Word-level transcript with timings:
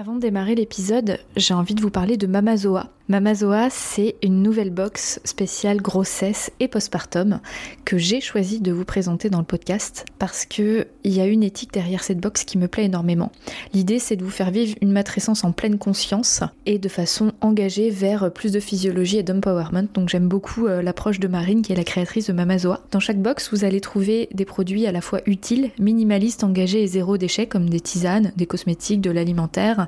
Avant 0.00 0.14
de 0.14 0.20
démarrer 0.20 0.54
l'épisode, 0.54 1.18
j'ai 1.34 1.54
envie 1.54 1.74
de 1.74 1.82
vous 1.82 1.90
parler 1.90 2.16
de 2.16 2.28
Mamazoa. 2.28 2.88
Mamazoa, 3.08 3.70
c'est 3.70 4.16
une 4.22 4.42
nouvelle 4.42 4.70
box 4.70 5.18
spéciale 5.24 5.80
grossesse 5.80 6.52
et 6.60 6.68
postpartum 6.68 7.40
que 7.86 7.96
j'ai 7.96 8.20
choisi 8.20 8.60
de 8.60 8.70
vous 8.70 8.84
présenter 8.84 9.30
dans 9.30 9.38
le 9.38 9.46
podcast 9.46 10.04
parce 10.18 10.44
que 10.44 10.86
il 11.04 11.14
y 11.14 11.20
a 11.20 11.26
une 11.26 11.42
éthique 11.42 11.72
derrière 11.72 12.04
cette 12.04 12.20
box 12.20 12.44
qui 12.44 12.58
me 12.58 12.68
plaît 12.68 12.84
énormément. 12.84 13.32
L'idée, 13.72 13.98
c'est 13.98 14.16
de 14.16 14.22
vous 14.22 14.30
faire 14.30 14.50
vivre 14.50 14.76
une 14.82 14.92
matrescence 14.92 15.42
en 15.42 15.52
pleine 15.52 15.78
conscience 15.78 16.42
et 16.66 16.78
de 16.78 16.88
façon 16.90 17.32
engagée 17.40 17.88
vers 17.88 18.30
plus 18.30 18.52
de 18.52 18.60
physiologie 18.60 19.16
et 19.16 19.22
d'empowerment. 19.22 19.88
Donc 19.94 20.10
j'aime 20.10 20.28
beaucoup 20.28 20.66
euh, 20.66 20.82
l'approche 20.82 21.18
de 21.18 21.28
Marine 21.28 21.62
qui 21.62 21.72
est 21.72 21.76
la 21.76 21.84
créatrice 21.84 22.26
de 22.26 22.34
Mamazoa. 22.34 22.82
Dans 22.90 23.00
chaque 23.00 23.22
box, 23.22 23.48
vous 23.52 23.64
allez 23.64 23.80
trouver 23.80 24.28
des 24.34 24.44
produits 24.44 24.86
à 24.86 24.92
la 24.92 25.00
fois 25.00 25.22
utiles, 25.24 25.70
minimalistes, 25.78 26.44
engagés 26.44 26.82
et 26.82 26.86
zéro 26.86 27.16
déchet 27.16 27.46
comme 27.46 27.70
des 27.70 27.80
tisanes, 27.80 28.32
des 28.36 28.46
cosmétiques, 28.46 29.00
de 29.00 29.10
l'alimentaire, 29.10 29.87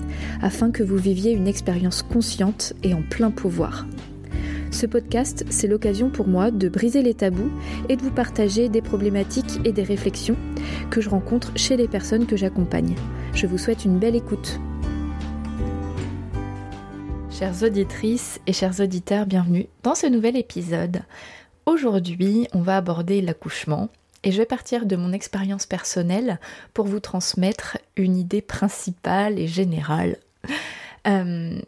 afin 0.41 0.71
que 0.71 0.83
vous 0.83 0.97
viviez 0.97 1.31
une 1.31 1.47
expérience 1.47 2.03
consciente 2.03 2.73
et 2.83 2.93
en 2.93 3.01
plein 3.01 3.31
pouvoir. 3.31 3.85
Ce 4.71 4.85
podcast, 4.85 5.45
c'est 5.49 5.67
l'occasion 5.67 6.09
pour 6.09 6.27
moi 6.27 6.49
de 6.49 6.69
briser 6.69 7.01
les 7.01 7.13
tabous 7.13 7.51
et 7.89 7.97
de 7.97 8.01
vous 8.01 8.11
partager 8.11 8.69
des 8.69 8.81
problématiques 8.81 9.59
et 9.65 9.73
des 9.73 9.83
réflexions 9.83 10.37
que 10.89 11.01
je 11.01 11.09
rencontre 11.09 11.51
chez 11.57 11.75
les 11.75 11.89
personnes 11.89 12.25
que 12.25 12.37
j'accompagne. 12.37 12.95
Je 13.33 13.47
vous 13.47 13.57
souhaite 13.57 13.83
une 13.83 13.99
belle 13.99 14.15
écoute. 14.15 14.59
Chères 17.29 17.63
auditrices 17.63 18.39
et 18.47 18.53
chers 18.53 18.79
auditeurs, 18.79 19.25
bienvenue 19.25 19.67
dans 19.83 19.95
ce 19.95 20.07
nouvel 20.07 20.37
épisode. 20.37 21.01
Aujourd'hui, 21.65 22.47
on 22.53 22.61
va 22.61 22.77
aborder 22.77 23.21
l'accouchement 23.21 23.89
et 24.23 24.31
je 24.31 24.37
vais 24.37 24.45
partir 24.45 24.85
de 24.85 24.95
mon 24.95 25.13
expérience 25.13 25.65
personnelle 25.65 26.39
pour 26.73 26.85
vous 26.85 26.99
transmettre 26.99 27.77
une 27.95 28.17
idée 28.17 28.41
principale 28.41 29.39
et 29.39 29.47
générale. 29.47 30.17
Euh, 31.07 31.59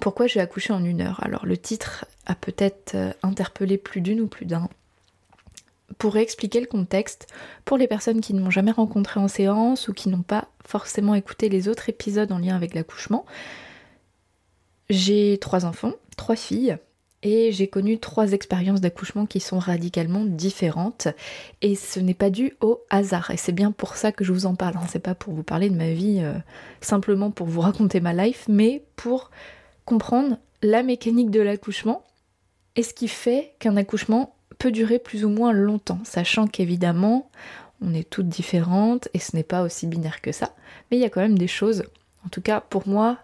pourquoi 0.00 0.26
j'ai 0.26 0.40
accouché 0.40 0.72
en 0.72 0.84
une 0.84 1.00
heure? 1.00 1.22
Alors 1.24 1.46
le 1.46 1.56
titre 1.56 2.04
a 2.26 2.34
peut-être 2.34 2.94
euh, 2.94 3.12
interpellé 3.22 3.78
plus 3.78 4.00
d'une 4.00 4.20
ou 4.20 4.26
plus 4.26 4.46
d'un. 4.46 4.68
Pour 5.98 6.16
expliquer 6.16 6.60
le 6.60 6.66
contexte, 6.66 7.26
pour 7.64 7.76
les 7.76 7.86
personnes 7.86 8.20
qui 8.20 8.34
ne 8.34 8.40
m'ont 8.40 8.50
jamais 8.50 8.70
rencontré 8.70 9.20
en 9.20 9.28
séance 9.28 9.88
ou 9.88 9.92
qui 9.92 10.08
n'ont 10.08 10.22
pas 10.22 10.48
forcément 10.64 11.14
écouté 11.14 11.48
les 11.48 11.68
autres 11.68 11.88
épisodes 11.88 12.32
en 12.32 12.38
lien 12.38 12.56
avec 12.56 12.74
l'accouchement, 12.74 13.24
j'ai 14.90 15.38
trois 15.40 15.64
enfants, 15.64 15.94
trois 16.16 16.36
filles, 16.36 16.76
et 17.22 17.52
j'ai 17.52 17.68
connu 17.68 17.98
trois 17.98 18.32
expériences 18.32 18.80
d'accouchement 18.80 19.26
qui 19.26 19.40
sont 19.40 19.58
radicalement 19.58 20.24
différentes 20.24 21.08
et 21.60 21.76
ce 21.76 22.00
n'est 22.00 22.14
pas 22.14 22.30
dû 22.30 22.56
au 22.60 22.80
hasard 22.90 23.30
et 23.30 23.36
c'est 23.36 23.52
bien 23.52 23.70
pour 23.70 23.96
ça 23.96 24.10
que 24.12 24.24
je 24.24 24.32
vous 24.32 24.46
en 24.46 24.54
parle. 24.54 24.76
Hein. 24.76 24.86
C'est 24.88 24.98
pas 24.98 25.14
pour 25.14 25.32
vous 25.32 25.44
parler 25.44 25.70
de 25.70 25.76
ma 25.76 25.92
vie 25.92 26.18
euh, 26.20 26.34
simplement 26.80 27.30
pour 27.30 27.46
vous 27.46 27.60
raconter 27.60 28.00
ma 28.00 28.12
life, 28.12 28.46
mais 28.48 28.84
pour 28.96 29.30
comprendre 29.84 30.36
la 30.62 30.82
mécanique 30.82 31.30
de 31.30 31.40
l'accouchement 31.40 32.04
et 32.74 32.82
ce 32.82 32.94
qui 32.94 33.08
fait 33.08 33.54
qu'un 33.60 33.76
accouchement 33.76 34.34
peut 34.58 34.72
durer 34.72 34.98
plus 34.98 35.24
ou 35.24 35.28
moins 35.28 35.52
longtemps, 35.52 36.00
sachant 36.04 36.46
qu'évidemment 36.46 37.30
on 37.80 37.94
est 37.94 38.08
toutes 38.08 38.28
différentes 38.28 39.08
et 39.14 39.18
ce 39.18 39.36
n'est 39.36 39.42
pas 39.42 39.62
aussi 39.62 39.86
binaire 39.86 40.20
que 40.22 40.32
ça, 40.32 40.54
mais 40.90 40.96
il 40.96 41.00
y 41.00 41.04
a 41.04 41.10
quand 41.10 41.20
même 41.20 41.38
des 41.38 41.48
choses. 41.48 41.84
En 42.26 42.28
tout 42.28 42.40
cas 42.40 42.60
pour 42.60 42.88
moi, 42.88 43.18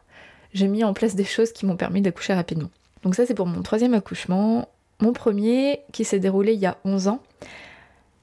j'ai 0.52 0.68
mis 0.68 0.84
en 0.84 0.94
place 0.94 1.16
des 1.16 1.24
choses 1.24 1.52
qui 1.52 1.66
m'ont 1.66 1.76
permis 1.76 2.00
d'accoucher 2.00 2.34
rapidement. 2.34 2.70
Donc 3.02 3.14
ça 3.14 3.26
c'est 3.26 3.34
pour 3.34 3.46
mon 3.46 3.62
troisième 3.62 3.94
accouchement. 3.94 4.68
Mon 5.00 5.12
premier 5.12 5.80
qui 5.92 6.04
s'est 6.04 6.18
déroulé 6.18 6.54
il 6.54 6.60
y 6.60 6.66
a 6.66 6.78
11 6.84 7.08
ans. 7.08 7.22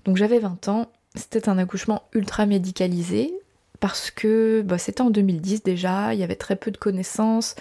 Donc 0.05 0.17
j'avais 0.17 0.39
20 0.39 0.67
ans. 0.67 0.87
C'était 1.15 1.47
un 1.47 1.57
accouchement 1.57 2.03
ultra 2.13 2.45
médicalisé 2.45 3.33
parce 3.79 4.11
que 4.11 4.61
bah, 4.61 4.77
c'était 4.77 5.01
en 5.01 5.09
2010 5.09 5.63
déjà, 5.63 6.13
il 6.13 6.19
y 6.19 6.23
avait 6.23 6.35
très 6.35 6.55
peu 6.55 6.71
de 6.71 6.77
connaissances 6.77 7.55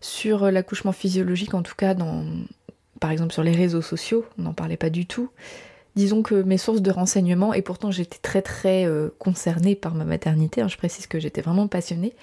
sur 0.00 0.50
l'accouchement 0.50 0.92
physiologique, 0.92 1.54
en 1.54 1.62
tout 1.62 1.74
cas 1.74 1.94
dans, 1.94 2.24
par 3.00 3.10
exemple 3.10 3.32
sur 3.32 3.42
les 3.42 3.52
réseaux 3.52 3.82
sociaux, 3.82 4.24
on 4.38 4.42
n'en 4.42 4.54
parlait 4.54 4.76
pas 4.76 4.90
du 4.90 5.06
tout. 5.06 5.30
Disons 5.96 6.22
que 6.22 6.42
mes 6.42 6.58
sources 6.58 6.82
de 6.82 6.90
renseignements, 6.90 7.54
et 7.54 7.62
pourtant 7.62 7.90
j'étais 7.90 8.18
très 8.18 8.42
très 8.42 8.86
euh, 8.86 9.08
concernée 9.18 9.74
par 9.74 9.94
ma 9.94 10.04
maternité, 10.04 10.60
hein, 10.60 10.68
je 10.68 10.76
précise 10.76 11.06
que 11.06 11.18
j'étais 11.18 11.40
vraiment 11.40 11.66
passionnée, 11.66 12.14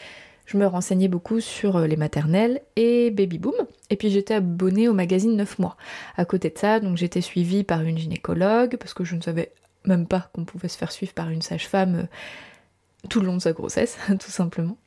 je 0.45 0.57
me 0.57 0.65
renseignais 0.67 1.07
beaucoup 1.07 1.39
sur 1.39 1.77
euh, 1.77 1.87
les 1.87 1.97
maternelles 1.97 2.61
et 2.75 3.11
Baby 3.11 3.39
Boom. 3.39 3.55
Et 3.89 3.95
puis 3.95 4.09
j'étais 4.09 4.35
abonnée 4.35 4.87
au 4.87 4.93
magazine 4.93 5.35
9 5.35 5.59
mois. 5.59 5.75
À 6.17 6.25
côté 6.25 6.49
de 6.49 6.57
ça, 6.57 6.79
donc 6.79 6.97
j'étais 6.97 7.21
suivie 7.21 7.63
par 7.63 7.81
une 7.81 7.97
gynécologue 7.97 8.77
parce 8.77 8.93
que 8.93 9.03
je 9.03 9.15
ne 9.15 9.21
savais 9.21 9.51
même 9.85 10.07
pas 10.07 10.29
qu'on 10.33 10.45
pouvait 10.45 10.67
se 10.67 10.77
faire 10.77 10.91
suivre 10.91 11.13
par 11.13 11.29
une 11.29 11.41
sage-femme 11.41 11.95
euh, 11.95 13.07
tout 13.09 13.19
le 13.19 13.27
long 13.27 13.37
de 13.37 13.41
sa 13.41 13.53
grossesse, 13.53 13.97
tout 14.19 14.31
simplement. 14.31 14.77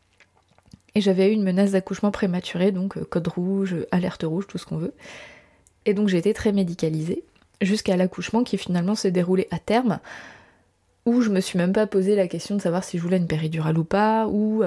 Et 0.94 1.00
j'avais 1.00 1.30
eu 1.30 1.32
une 1.32 1.44
menace 1.44 1.72
d'accouchement 1.72 2.10
prématuré, 2.10 2.72
donc 2.72 2.96
euh, 2.96 3.04
code 3.04 3.28
rouge, 3.28 3.76
alerte 3.90 4.24
rouge, 4.24 4.46
tout 4.46 4.58
ce 4.58 4.66
qu'on 4.66 4.78
veut. 4.78 4.94
Et 5.86 5.94
donc 5.94 6.08
j'ai 6.08 6.18
été 6.18 6.34
très 6.34 6.52
médicalisée 6.52 7.24
jusqu'à 7.60 7.96
l'accouchement 7.96 8.44
qui 8.44 8.58
finalement 8.58 8.94
s'est 8.94 9.10
déroulé 9.10 9.48
à 9.50 9.58
terme 9.58 9.98
où 11.06 11.22
je 11.22 11.30
me 11.30 11.40
suis 11.40 11.58
même 11.58 11.72
pas 11.72 11.86
posé 11.86 12.14
la 12.14 12.28
question 12.28 12.54
de 12.56 12.60
savoir 12.60 12.84
si 12.84 12.98
je 12.98 13.02
voulais 13.02 13.16
une 13.16 13.26
péridurale 13.26 13.78
ou 13.78 13.84
pas, 13.84 14.26
ou 14.26 14.62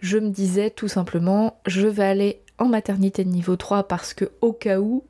je 0.00 0.18
me 0.18 0.30
disais 0.30 0.70
tout 0.70 0.88
simplement, 0.88 1.60
je 1.66 1.86
vais 1.86 2.04
aller 2.04 2.42
en 2.58 2.66
maternité 2.66 3.24
de 3.24 3.30
niveau 3.30 3.56
3 3.56 3.88
parce 3.88 4.14
que 4.14 4.26
au 4.40 4.52
cas 4.52 4.78
où, 4.80 5.04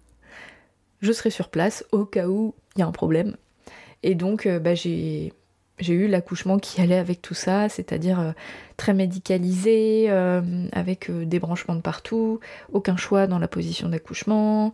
je 1.00 1.12
serai 1.12 1.30
sur 1.30 1.48
place, 1.48 1.84
au 1.92 2.04
cas 2.04 2.28
où 2.28 2.54
il 2.76 2.80
y 2.80 2.82
a 2.82 2.86
un 2.86 2.92
problème. 2.92 3.36
Et 4.02 4.14
donc, 4.14 4.46
euh, 4.46 4.58
bah, 4.58 4.74
j'ai 4.74 5.32
eu 5.88 6.06
l'accouchement 6.08 6.58
qui 6.58 6.80
allait 6.80 6.98
avec 6.98 7.22
tout 7.22 7.34
ça, 7.34 7.68
c'est-à-dire 7.68 8.20
euh, 8.20 8.32
très 8.76 8.94
médicalisé, 8.94 10.06
euh, 10.08 10.66
avec 10.72 11.10
des 11.10 11.38
branchements 11.38 11.74
de 11.74 11.80
partout, 11.80 12.40
aucun 12.72 12.96
choix 12.96 13.26
dans 13.26 13.38
la 13.38 13.48
position 13.48 13.88
d'accouchement, 13.88 14.72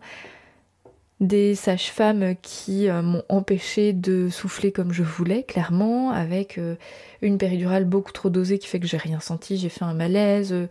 des 1.19 1.55
sages-femmes 1.55 2.35
qui 2.41 2.89
euh, 2.89 3.01
m'ont 3.01 3.23
empêché 3.29 3.93
de 3.93 4.29
souffler 4.29 4.71
comme 4.71 4.93
je 4.93 5.03
voulais, 5.03 5.43
clairement, 5.43 6.11
avec 6.11 6.57
euh, 6.57 6.75
une 7.21 7.37
péridurale 7.37 7.85
beaucoup 7.85 8.11
trop 8.11 8.29
dosée 8.29 8.59
qui 8.59 8.67
fait 8.67 8.79
que 8.79 8.87
j'ai 8.87 8.97
rien 8.97 9.19
senti, 9.19 9.57
j'ai 9.57 9.69
fait 9.69 9.85
un 9.85 9.93
malaise, 9.93 10.53
euh, 10.53 10.67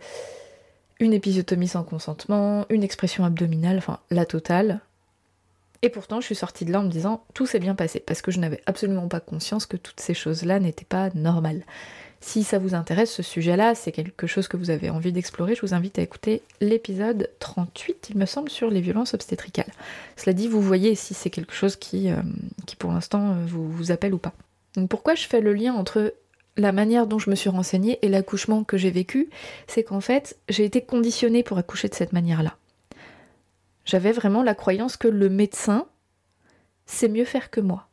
une 0.99 1.13
épisiotomie 1.13 1.67
sans 1.67 1.83
consentement, 1.83 2.65
une 2.69 2.83
expression 2.83 3.25
abdominale, 3.25 3.77
enfin 3.77 3.99
la 4.09 4.25
totale. 4.25 4.79
Et 5.81 5.89
pourtant, 5.89 6.21
je 6.21 6.25
suis 6.25 6.35
sortie 6.35 6.65
de 6.65 6.71
là 6.71 6.79
en 6.79 6.83
me 6.83 6.89
disant 6.89 7.23
tout 7.33 7.45
s'est 7.45 7.59
bien 7.59 7.75
passé, 7.75 7.99
parce 7.99 8.21
que 8.21 8.31
je 8.31 8.39
n'avais 8.39 8.61
absolument 8.65 9.07
pas 9.07 9.19
conscience 9.19 9.65
que 9.65 9.77
toutes 9.77 9.99
ces 9.99 10.13
choses-là 10.13 10.59
n'étaient 10.59 10.85
pas 10.85 11.09
normales. 11.13 11.63
Si 12.27 12.43
ça 12.43 12.59
vous 12.59 12.75
intéresse, 12.75 13.09
ce 13.09 13.23
sujet-là, 13.23 13.73
c'est 13.73 13.93
quelque 13.93 14.27
chose 14.27 14.49
que 14.49 14.57
vous 14.57 14.69
avez 14.69 14.89
envie 14.89 15.13
d'explorer, 15.13 15.55
je 15.55 15.61
vous 15.61 15.73
invite 15.73 15.97
à 15.97 16.01
écouter 16.01 16.41
l'épisode 16.59 17.29
38, 17.39 18.09
il 18.09 18.17
me 18.17 18.25
semble, 18.25 18.49
sur 18.49 18.69
les 18.69 18.81
violences 18.81 19.13
obstétricales. 19.13 19.71
Cela 20.17 20.33
dit, 20.33 20.49
vous 20.49 20.61
voyez 20.61 20.93
si 20.95 21.13
c'est 21.13 21.29
quelque 21.29 21.53
chose 21.53 21.77
qui, 21.77 22.11
euh, 22.11 22.17
qui 22.65 22.75
pour 22.75 22.91
l'instant, 22.91 23.31
euh, 23.31 23.45
vous, 23.45 23.71
vous 23.71 23.91
appelle 23.93 24.13
ou 24.13 24.17
pas. 24.17 24.33
Donc 24.75 24.89
pourquoi 24.89 25.15
je 25.15 25.25
fais 25.25 25.39
le 25.39 25.53
lien 25.53 25.73
entre 25.73 26.15
la 26.57 26.73
manière 26.73 27.07
dont 27.07 27.17
je 27.17 27.29
me 27.29 27.35
suis 27.35 27.49
renseignée 27.49 27.97
et 28.01 28.09
l'accouchement 28.09 28.65
que 28.65 28.75
j'ai 28.75 28.91
vécu, 28.91 29.29
c'est 29.65 29.83
qu'en 29.83 30.01
fait, 30.01 30.37
j'ai 30.49 30.65
été 30.65 30.81
conditionnée 30.81 31.43
pour 31.43 31.57
accoucher 31.57 31.87
de 31.87 31.95
cette 31.95 32.11
manière-là. 32.11 32.57
J'avais 33.85 34.11
vraiment 34.11 34.43
la 34.43 34.53
croyance 34.53 34.97
que 34.97 35.07
le 35.07 35.29
médecin 35.29 35.85
sait 36.87 37.07
mieux 37.07 37.23
faire 37.23 37.49
que 37.51 37.61
moi. 37.61 37.87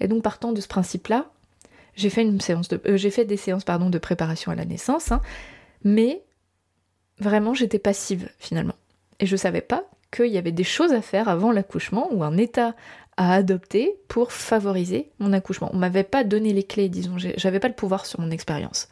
Et 0.00 0.06
donc 0.06 0.22
partant 0.22 0.52
de 0.52 0.60
ce 0.60 0.68
principe-là, 0.68 1.30
euh, 1.96 2.96
j'ai 2.96 3.10
fait 3.10 3.24
des 3.24 3.36
séances 3.36 3.64
de 3.64 3.98
préparation 3.98 4.52
à 4.52 4.54
la 4.54 4.64
naissance, 4.64 5.12
hein, 5.12 5.20
mais 5.82 6.22
vraiment 7.18 7.54
j'étais 7.54 7.78
passive 7.78 8.28
finalement. 8.38 8.74
Et 9.20 9.26
je 9.26 9.36
savais 9.36 9.60
pas 9.60 9.84
qu'il 10.10 10.26
y 10.26 10.38
avait 10.38 10.52
des 10.52 10.64
choses 10.64 10.92
à 10.92 11.02
faire 11.02 11.28
avant 11.28 11.52
l'accouchement 11.52 12.08
ou 12.12 12.22
un 12.24 12.36
état 12.36 12.74
à 13.16 13.34
adopter 13.34 13.94
pour 14.08 14.32
favoriser 14.32 15.10
mon 15.18 15.32
accouchement. 15.32 15.70
On 15.72 15.76
m'avait 15.76 16.04
pas 16.04 16.24
donné 16.24 16.52
les 16.52 16.64
clés, 16.64 16.88
disons, 16.88 17.16
j'avais 17.18 17.60
pas 17.60 17.68
le 17.68 17.74
pouvoir 17.74 18.06
sur 18.06 18.20
mon 18.20 18.30
expérience. 18.30 18.88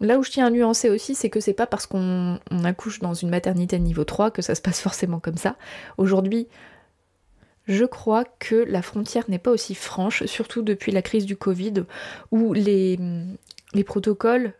Là 0.00 0.18
où 0.18 0.22
je 0.22 0.30
tiens 0.30 0.46
à 0.46 0.50
nuancer 0.50 0.90
aussi, 0.90 1.14
c'est 1.14 1.28
que 1.28 1.40
c'est 1.40 1.52
pas 1.52 1.66
parce 1.66 1.86
qu'on 1.86 2.38
accouche 2.64 3.00
dans 3.00 3.14
une 3.14 3.30
maternité 3.30 3.78
niveau 3.78 4.04
3 4.04 4.30
que 4.30 4.42
ça 4.42 4.54
se 4.54 4.62
passe 4.62 4.80
forcément 4.80 5.18
comme 5.18 5.36
ça. 5.36 5.56
Aujourd'hui, 5.98 6.46
je 7.68 7.84
crois 7.84 8.24
que 8.24 8.56
la 8.56 8.82
frontière 8.82 9.24
n'est 9.28 9.38
pas 9.38 9.50
aussi 9.50 9.74
franche, 9.74 10.24
surtout 10.24 10.62
depuis 10.62 10.90
la 10.90 11.02
crise 11.02 11.26
du 11.26 11.36
Covid, 11.36 11.84
où 12.32 12.54
les, 12.54 12.98
les 13.74 13.84
protocoles 13.84 14.54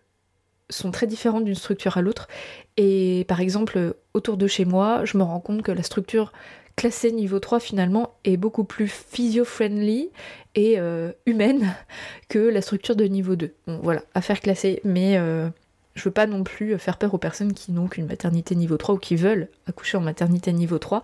sont 0.70 0.90
très 0.90 1.06
différents 1.06 1.40
d'une 1.40 1.54
structure 1.54 1.96
à 1.96 2.02
l'autre. 2.02 2.28
Et 2.76 3.24
par 3.26 3.40
exemple, 3.40 3.94
autour 4.12 4.36
de 4.36 4.46
chez 4.46 4.66
moi, 4.66 5.04
je 5.04 5.16
me 5.16 5.22
rends 5.22 5.40
compte 5.40 5.62
que 5.62 5.72
la 5.72 5.82
structure 5.82 6.32
classée 6.76 7.10
niveau 7.10 7.40
3 7.40 7.58
finalement 7.58 8.14
est 8.24 8.36
beaucoup 8.36 8.64
plus 8.64 8.86
physio-friendly 8.86 10.10
et 10.54 10.78
euh, 10.78 11.10
humaine 11.26 11.74
que 12.28 12.38
la 12.38 12.60
structure 12.60 12.94
de 12.94 13.04
niveau 13.04 13.36
2. 13.36 13.52
Bon 13.66 13.80
voilà, 13.82 14.02
affaire 14.14 14.40
classée, 14.40 14.80
mais 14.84 15.16
euh, 15.16 15.48
je 15.94 16.04
veux 16.04 16.12
pas 16.12 16.26
non 16.26 16.44
plus 16.44 16.78
faire 16.78 16.98
peur 16.98 17.14
aux 17.14 17.18
personnes 17.18 17.54
qui 17.54 17.72
n'ont 17.72 17.88
qu'une 17.88 18.06
maternité 18.06 18.54
niveau 18.54 18.76
3 18.76 18.94
ou 18.94 18.98
qui 18.98 19.16
veulent 19.16 19.48
accoucher 19.66 19.96
en 19.96 20.02
maternité 20.02 20.52
niveau 20.52 20.78
3 20.78 21.02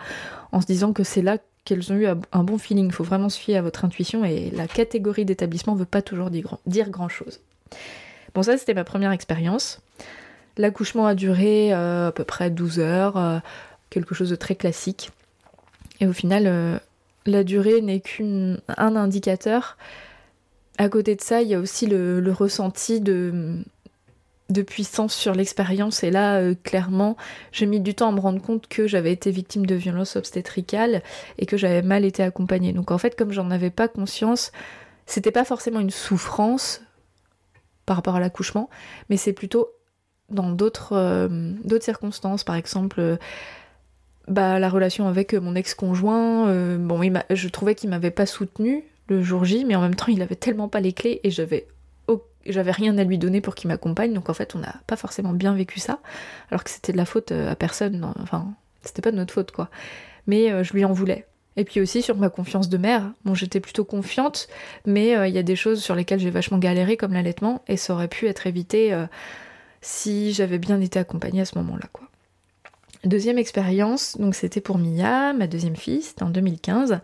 en 0.53 0.61
se 0.61 0.67
disant 0.67 0.93
que 0.93 1.03
c'est 1.03 1.23
là 1.23 1.39
qu'elles 1.65 1.93
ont 1.93 1.97
eu 1.97 2.07
un 2.07 2.45
bon 2.45 2.59
feeling. 2.59 2.87
Il 2.87 2.93
faut 2.93 3.05
vraiment 3.05 3.29
se 3.29 3.39
fier 3.39 3.57
à 3.57 3.63
votre 3.63 3.85
intuition 3.85 4.25
et 4.25 4.51
la 4.51 4.67
catégorie 4.67 5.25
d'établissement 5.25 5.75
ne 5.75 5.81
veut 5.81 5.85
pas 5.85 6.03
toujours 6.03 6.31
dire 6.31 6.91
grand 6.91 7.09
chose. 7.09 7.41
Bon, 8.35 8.43
ça 8.43 8.59
c'était 8.59 8.75
ma 8.75 8.85
première 8.85 9.13
expérience. 9.13 9.81
L'accouchement 10.57 11.07
a 11.07 11.15
duré 11.15 11.73
euh, 11.73 12.09
à 12.09 12.13
peu 12.13 12.25
près 12.25 12.51
12 12.51 12.79
heures, 12.79 13.17
euh, 13.17 13.39
quelque 13.91 14.15
chose 14.15 14.31
de 14.31 14.37
très 14.37 14.55
classique. 14.55 15.11
Et 16.01 16.07
au 16.07 16.13
final, 16.13 16.45
euh, 16.47 16.79
la 17.27 17.45
durée 17.45 17.81
n'est 17.81 18.01
qu'un 18.01 18.57
indicateur. 18.77 19.77
À 20.79 20.89
côté 20.89 21.15
de 21.15 21.21
ça, 21.21 21.43
il 21.43 21.49
y 21.49 21.55
a 21.55 21.61
aussi 21.61 21.87
le, 21.87 22.33
ressenti 22.33 23.01
de, 23.01 23.57
de, 24.51 24.63
puissance 24.63 25.15
sur 25.15 25.35
l'expérience. 25.35 26.03
Et 26.05 26.11
là, 26.11 26.55
clairement, 26.63 27.17
j'ai 27.53 27.67
mis 27.67 27.81
du 27.81 27.95
temps 27.95 28.09
à 28.09 28.13
me 28.13 28.21
rendre 28.21 28.41
compte 28.41 28.69
que 28.69 28.87
j'avais 28.87 29.13
été 29.13 29.31
victime 29.31 29.67
de 29.67 29.75
violence 29.75 30.17
obstétricale 30.17 31.03
et 31.39 31.47
que 31.47 31.57
j'avais 31.57 31.83
mal 31.83 32.05
été 32.05 32.23
accompagnée. 32.23 32.73
Donc 32.73 32.91
en 32.91 32.99
fait, 32.99 33.17
comme 33.17 33.33
j'en 33.33 33.51
avais 33.51 33.71
pas 33.71 33.89
conscience, 33.89 34.53
c'était 35.07 35.31
pas 35.31 35.45
forcément 35.45 35.81
une 35.81 35.91
souffrance 35.91 36.81
par 37.87 37.97
rapport 37.97 38.17
à 38.17 38.21
l'accouchement, 38.21 38.71
mais 39.11 39.17
c'est 39.17 39.33
plutôt 39.33 39.69
dans 40.31 40.51
d'autres 40.51 40.95
euh, 40.95 41.81
circonstances, 41.81 42.45
par 42.45 42.57
exemple 42.57 43.01
euh, 43.01 43.17
bah, 44.27 44.59
la 44.59 44.69
relation 44.69 45.07
avec 45.07 45.35
mon 45.35 45.55
ex-conjoint. 45.55 46.49
Euh, 46.49 46.79
bon, 46.79 47.01
je 47.31 47.49
trouvais 47.49 47.75
qu'il 47.75 47.91
m'avait 47.91 48.11
pas 48.11 48.27
soutenu 48.27 48.85
le 49.09 49.23
jour 49.23 49.45
J, 49.45 49.65
mais 49.67 49.77
en 49.77 49.83
même 49.83 49.95
temps 49.95 50.09
il 50.09 50.23
avait 50.23 50.35
tellement 50.35 50.69
pas 50.69 50.81
les 50.81 50.93
clés 50.93 51.21
et 51.25 51.31
j'avais 51.31 51.67
j'avais 52.47 52.73
rien 52.73 52.97
à 52.99 53.05
lui 53.05 53.19
donner 53.19 53.41
pour 53.41 53.55
qu'il 53.55 53.69
m'accompagne, 53.69 54.13
donc 54.13 54.29
en 54.29 54.35
fait 54.35 54.55
on 54.55 54.59
n'a 54.59 54.75
pas 54.87 54.97
forcément 54.97 55.33
bien 55.33 55.55
vécu 55.55 55.81
ça, 55.81 56.01
alors 56.51 56.65
que 56.65 56.71
c'était 56.71 56.93
de 56.93 56.97
la 56.97 57.05
faute 57.05 57.33
à 57.33 57.55
personne, 57.57 58.13
enfin 58.21 58.47
c'était 58.83 59.03
pas 59.03 59.11
de 59.11 59.17
notre 59.17 59.35
faute 59.35 59.51
quoi. 59.51 59.71
Mais 60.27 60.65
je 60.65 60.73
lui 60.73 60.85
en 60.85 60.93
voulais. 60.93 61.27
Et 61.57 61.65
puis 61.65 61.81
aussi 61.81 62.03
sur 62.03 62.17
ma 62.17 62.31
confiance 62.31 62.69
de 62.69 62.79
mère. 62.79 63.13
Bon, 63.25 63.35
j'étais 63.35 63.61
plutôt 63.61 63.85
confiante, 63.85 64.49
mais 64.87 65.17
euh, 65.17 65.29
il 65.29 65.35
y 65.35 65.39
a 65.39 65.43
des 65.43 65.57
choses 65.57 65.83
sur 65.83 65.95
lesquelles 65.95 66.19
j'ai 66.19 66.31
vachement 66.31 66.59
galéré, 66.59 66.97
comme 66.97 67.13
l'allaitement, 67.13 67.63
et 67.69 67.77
ça 67.77 67.95
aurait 67.95 68.09
pu 68.09 68.27
être 68.27 68.47
évité 68.47 68.93
euh, 68.93 69.07
si 69.81 70.33
j'avais 70.33 70.59
bien 70.59 70.81
été 70.81 70.99
accompagnée 70.99 71.43
à 71.43 71.45
ce 71.45 71.57
moment-là, 71.59 71.89
quoi. 71.93 72.09
Deuxième 73.05 73.37
expérience, 73.37 74.17
donc 74.17 74.35
c'était 74.35 74.63
pour 74.63 74.79
Mia, 74.79 75.35
ma 75.35 75.47
deuxième 75.47 75.77
fille, 75.77 76.01
c'était 76.01 76.23
en 76.23 76.31
2015. 76.31 77.01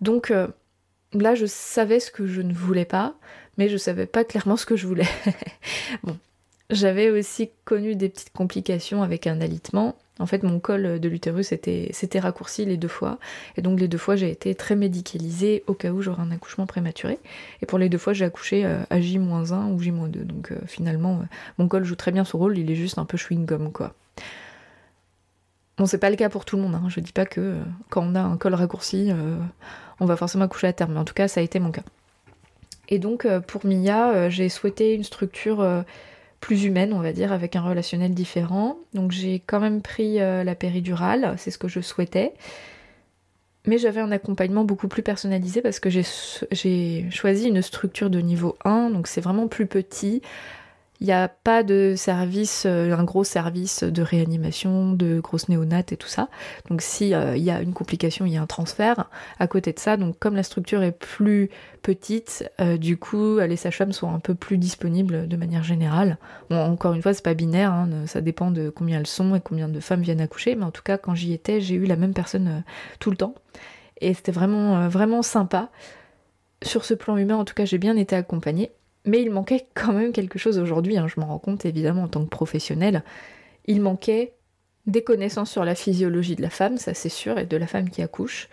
Donc 0.00 0.30
euh, 0.30 0.48
là, 1.12 1.34
je 1.34 1.44
savais 1.44 2.00
ce 2.00 2.10
que 2.10 2.26
je 2.26 2.40
ne 2.40 2.54
voulais 2.54 2.86
pas, 2.86 3.14
mais 3.58 3.68
je 3.68 3.76
savais 3.76 4.06
pas 4.06 4.24
clairement 4.24 4.56
ce 4.56 4.66
que 4.66 4.76
je 4.76 4.86
voulais. 4.86 5.08
bon, 6.02 6.16
j'avais 6.70 7.10
aussi 7.10 7.50
connu 7.64 7.94
des 7.96 8.08
petites 8.08 8.32
complications 8.32 9.02
avec 9.02 9.26
un 9.26 9.40
alitement. 9.40 9.94
En 10.18 10.26
fait, 10.26 10.42
mon 10.42 10.60
col 10.60 11.00
de 11.00 11.08
l'utérus 11.08 11.48
s'était 11.48 12.20
raccourci 12.20 12.64
les 12.64 12.76
deux 12.76 12.88
fois. 12.88 13.18
Et 13.56 13.62
donc, 13.62 13.80
les 13.80 13.88
deux 13.88 13.98
fois, 13.98 14.14
j'ai 14.14 14.30
été 14.30 14.54
très 14.54 14.76
médicalisée 14.76 15.64
au 15.66 15.74
cas 15.74 15.90
où 15.90 16.00
j'aurais 16.00 16.22
un 16.22 16.30
accouchement 16.30 16.66
prématuré. 16.66 17.18
Et 17.60 17.66
pour 17.66 17.78
les 17.78 17.88
deux 17.88 17.98
fois, 17.98 18.12
j'ai 18.12 18.24
accouché 18.24 18.64
euh, 18.64 18.82
à 18.90 19.00
J-1 19.00 19.72
ou 19.72 19.80
J-2. 19.80 20.24
Donc, 20.24 20.52
euh, 20.52 20.58
finalement, 20.66 21.14
euh, 21.14 21.24
mon 21.58 21.66
col 21.66 21.84
joue 21.84 21.96
très 21.96 22.12
bien 22.12 22.24
son 22.24 22.38
rôle. 22.38 22.56
Il 22.56 22.70
est 22.70 22.74
juste 22.74 22.98
un 22.98 23.04
peu 23.04 23.16
chewing-gum, 23.16 23.72
quoi. 23.72 23.94
Bon, 25.78 25.86
c'est 25.86 25.98
pas 25.98 26.10
le 26.10 26.16
cas 26.16 26.28
pour 26.28 26.44
tout 26.44 26.56
le 26.56 26.62
monde. 26.62 26.74
Hein. 26.74 26.84
Je 26.88 27.00
dis 27.00 27.12
pas 27.12 27.26
que 27.26 27.56
quand 27.88 28.04
on 28.06 28.14
a 28.14 28.20
un 28.20 28.36
col 28.36 28.54
raccourci, 28.54 29.10
on 29.98 30.04
va 30.04 30.16
forcément 30.16 30.44
accoucher 30.44 30.68
à 30.68 30.72
terme. 30.72 30.92
Mais 30.92 31.00
en 31.00 31.04
tout 31.04 31.14
cas, 31.14 31.26
ça 31.26 31.40
a 31.40 31.42
été 31.42 31.58
mon 31.58 31.72
cas. 31.72 31.82
Et 32.88 32.98
donc, 32.98 33.26
pour 33.46 33.64
Mia, 33.64 34.28
j'ai 34.28 34.48
souhaité 34.48 34.94
une 34.94 35.04
structure 35.04 35.84
plus 36.42 36.64
humaine, 36.64 36.92
on 36.92 37.00
va 37.00 37.12
dire, 37.12 37.32
avec 37.32 37.56
un 37.56 37.62
relationnel 37.62 38.12
différent. 38.12 38.76
Donc 38.92 39.12
j'ai 39.12 39.40
quand 39.46 39.60
même 39.60 39.80
pris 39.80 40.20
euh, 40.20 40.44
la 40.44 40.54
péridurale, 40.54 41.34
c'est 41.38 41.50
ce 41.50 41.56
que 41.56 41.68
je 41.68 41.80
souhaitais. 41.80 42.34
Mais 43.64 43.78
j'avais 43.78 44.00
un 44.00 44.10
accompagnement 44.10 44.64
beaucoup 44.64 44.88
plus 44.88 45.04
personnalisé 45.04 45.62
parce 45.62 45.78
que 45.78 45.88
j'ai 45.88 47.10
choisi 47.10 47.46
une 47.46 47.62
structure 47.62 48.10
de 48.10 48.18
niveau 48.18 48.56
1, 48.64 48.90
donc 48.90 49.06
c'est 49.06 49.20
vraiment 49.20 49.46
plus 49.46 49.66
petit, 49.66 50.20
il 51.02 51.06
n'y 51.06 51.12
a 51.12 51.26
pas 51.26 51.64
de 51.64 51.94
service, 51.96 52.62
euh, 52.64 52.96
un 52.96 53.02
gros 53.02 53.24
service 53.24 53.82
de 53.82 54.02
réanimation, 54.02 54.92
de 54.92 55.18
grosses 55.18 55.48
néonates 55.48 55.90
et 55.90 55.96
tout 55.96 56.06
ça. 56.06 56.28
Donc 56.70 56.80
si 56.80 57.12
euh, 57.12 57.36
y 57.36 57.50
a 57.50 57.60
une 57.60 57.72
complication, 57.72 58.24
il 58.24 58.32
y 58.32 58.36
a 58.36 58.42
un 58.42 58.46
transfert. 58.46 59.10
À 59.40 59.48
côté 59.48 59.72
de 59.72 59.80
ça, 59.80 59.96
donc 59.96 60.16
comme 60.20 60.36
la 60.36 60.44
structure 60.44 60.80
est 60.84 60.96
plus 60.96 61.50
petite, 61.82 62.48
euh, 62.60 62.76
du 62.76 62.98
coup 62.98 63.40
les 63.40 63.56
sages-femmes 63.56 63.90
sont 63.90 64.14
un 64.14 64.20
peu 64.20 64.36
plus 64.36 64.58
disponibles 64.58 65.26
de 65.26 65.36
manière 65.36 65.64
générale. 65.64 66.18
Encore 66.52 66.92
une 66.92 67.02
fois, 67.02 67.12
c'est 67.14 67.24
pas 67.24 67.34
binaire, 67.34 67.72
hein, 67.72 67.88
ça 68.06 68.20
dépend 68.20 68.52
de 68.52 68.70
combien 68.70 69.00
elles 69.00 69.08
sont 69.08 69.34
et 69.34 69.40
combien 69.40 69.68
de 69.68 69.80
femmes 69.80 70.02
viennent 70.02 70.20
accoucher. 70.20 70.54
Mais 70.54 70.64
en 70.64 70.70
tout 70.70 70.84
cas, 70.84 70.98
quand 70.98 71.16
j'y 71.16 71.32
étais, 71.32 71.60
j'ai 71.60 71.74
eu 71.74 71.86
la 71.86 71.96
même 71.96 72.14
personne 72.14 72.62
tout 73.00 73.10
le 73.10 73.16
temps. 73.16 73.34
Et 74.00 74.14
c'était 74.14 74.30
vraiment, 74.30 74.86
vraiment 74.88 75.22
sympa. 75.22 75.70
Sur 76.62 76.84
ce 76.84 76.94
plan 76.94 77.16
humain, 77.16 77.34
en 77.38 77.44
tout 77.44 77.54
cas, 77.54 77.64
j'ai 77.64 77.78
bien 77.78 77.96
été 77.96 78.14
accompagnée. 78.14 78.70
Mais 79.04 79.22
il 79.22 79.30
manquait 79.30 79.66
quand 79.74 79.92
même 79.92 80.12
quelque 80.12 80.38
chose 80.38 80.58
aujourd'hui, 80.58 80.96
hein, 80.96 81.08
je 81.08 81.18
m'en 81.20 81.26
rends 81.26 81.38
compte 81.38 81.64
évidemment 81.64 82.04
en 82.04 82.08
tant 82.08 82.24
que 82.24 82.30
professionnel. 82.30 83.02
Il 83.66 83.80
manquait 83.80 84.34
des 84.86 85.02
connaissances 85.02 85.50
sur 85.50 85.64
la 85.64 85.74
physiologie 85.74 86.36
de 86.36 86.42
la 86.42 86.50
femme, 86.50 86.78
ça 86.78 86.94
c'est 86.94 87.08
sûr, 87.08 87.38
et 87.38 87.46
de 87.46 87.56
la 87.56 87.66
femme 87.66 87.90
qui 87.90 88.02
accouche. 88.02 88.48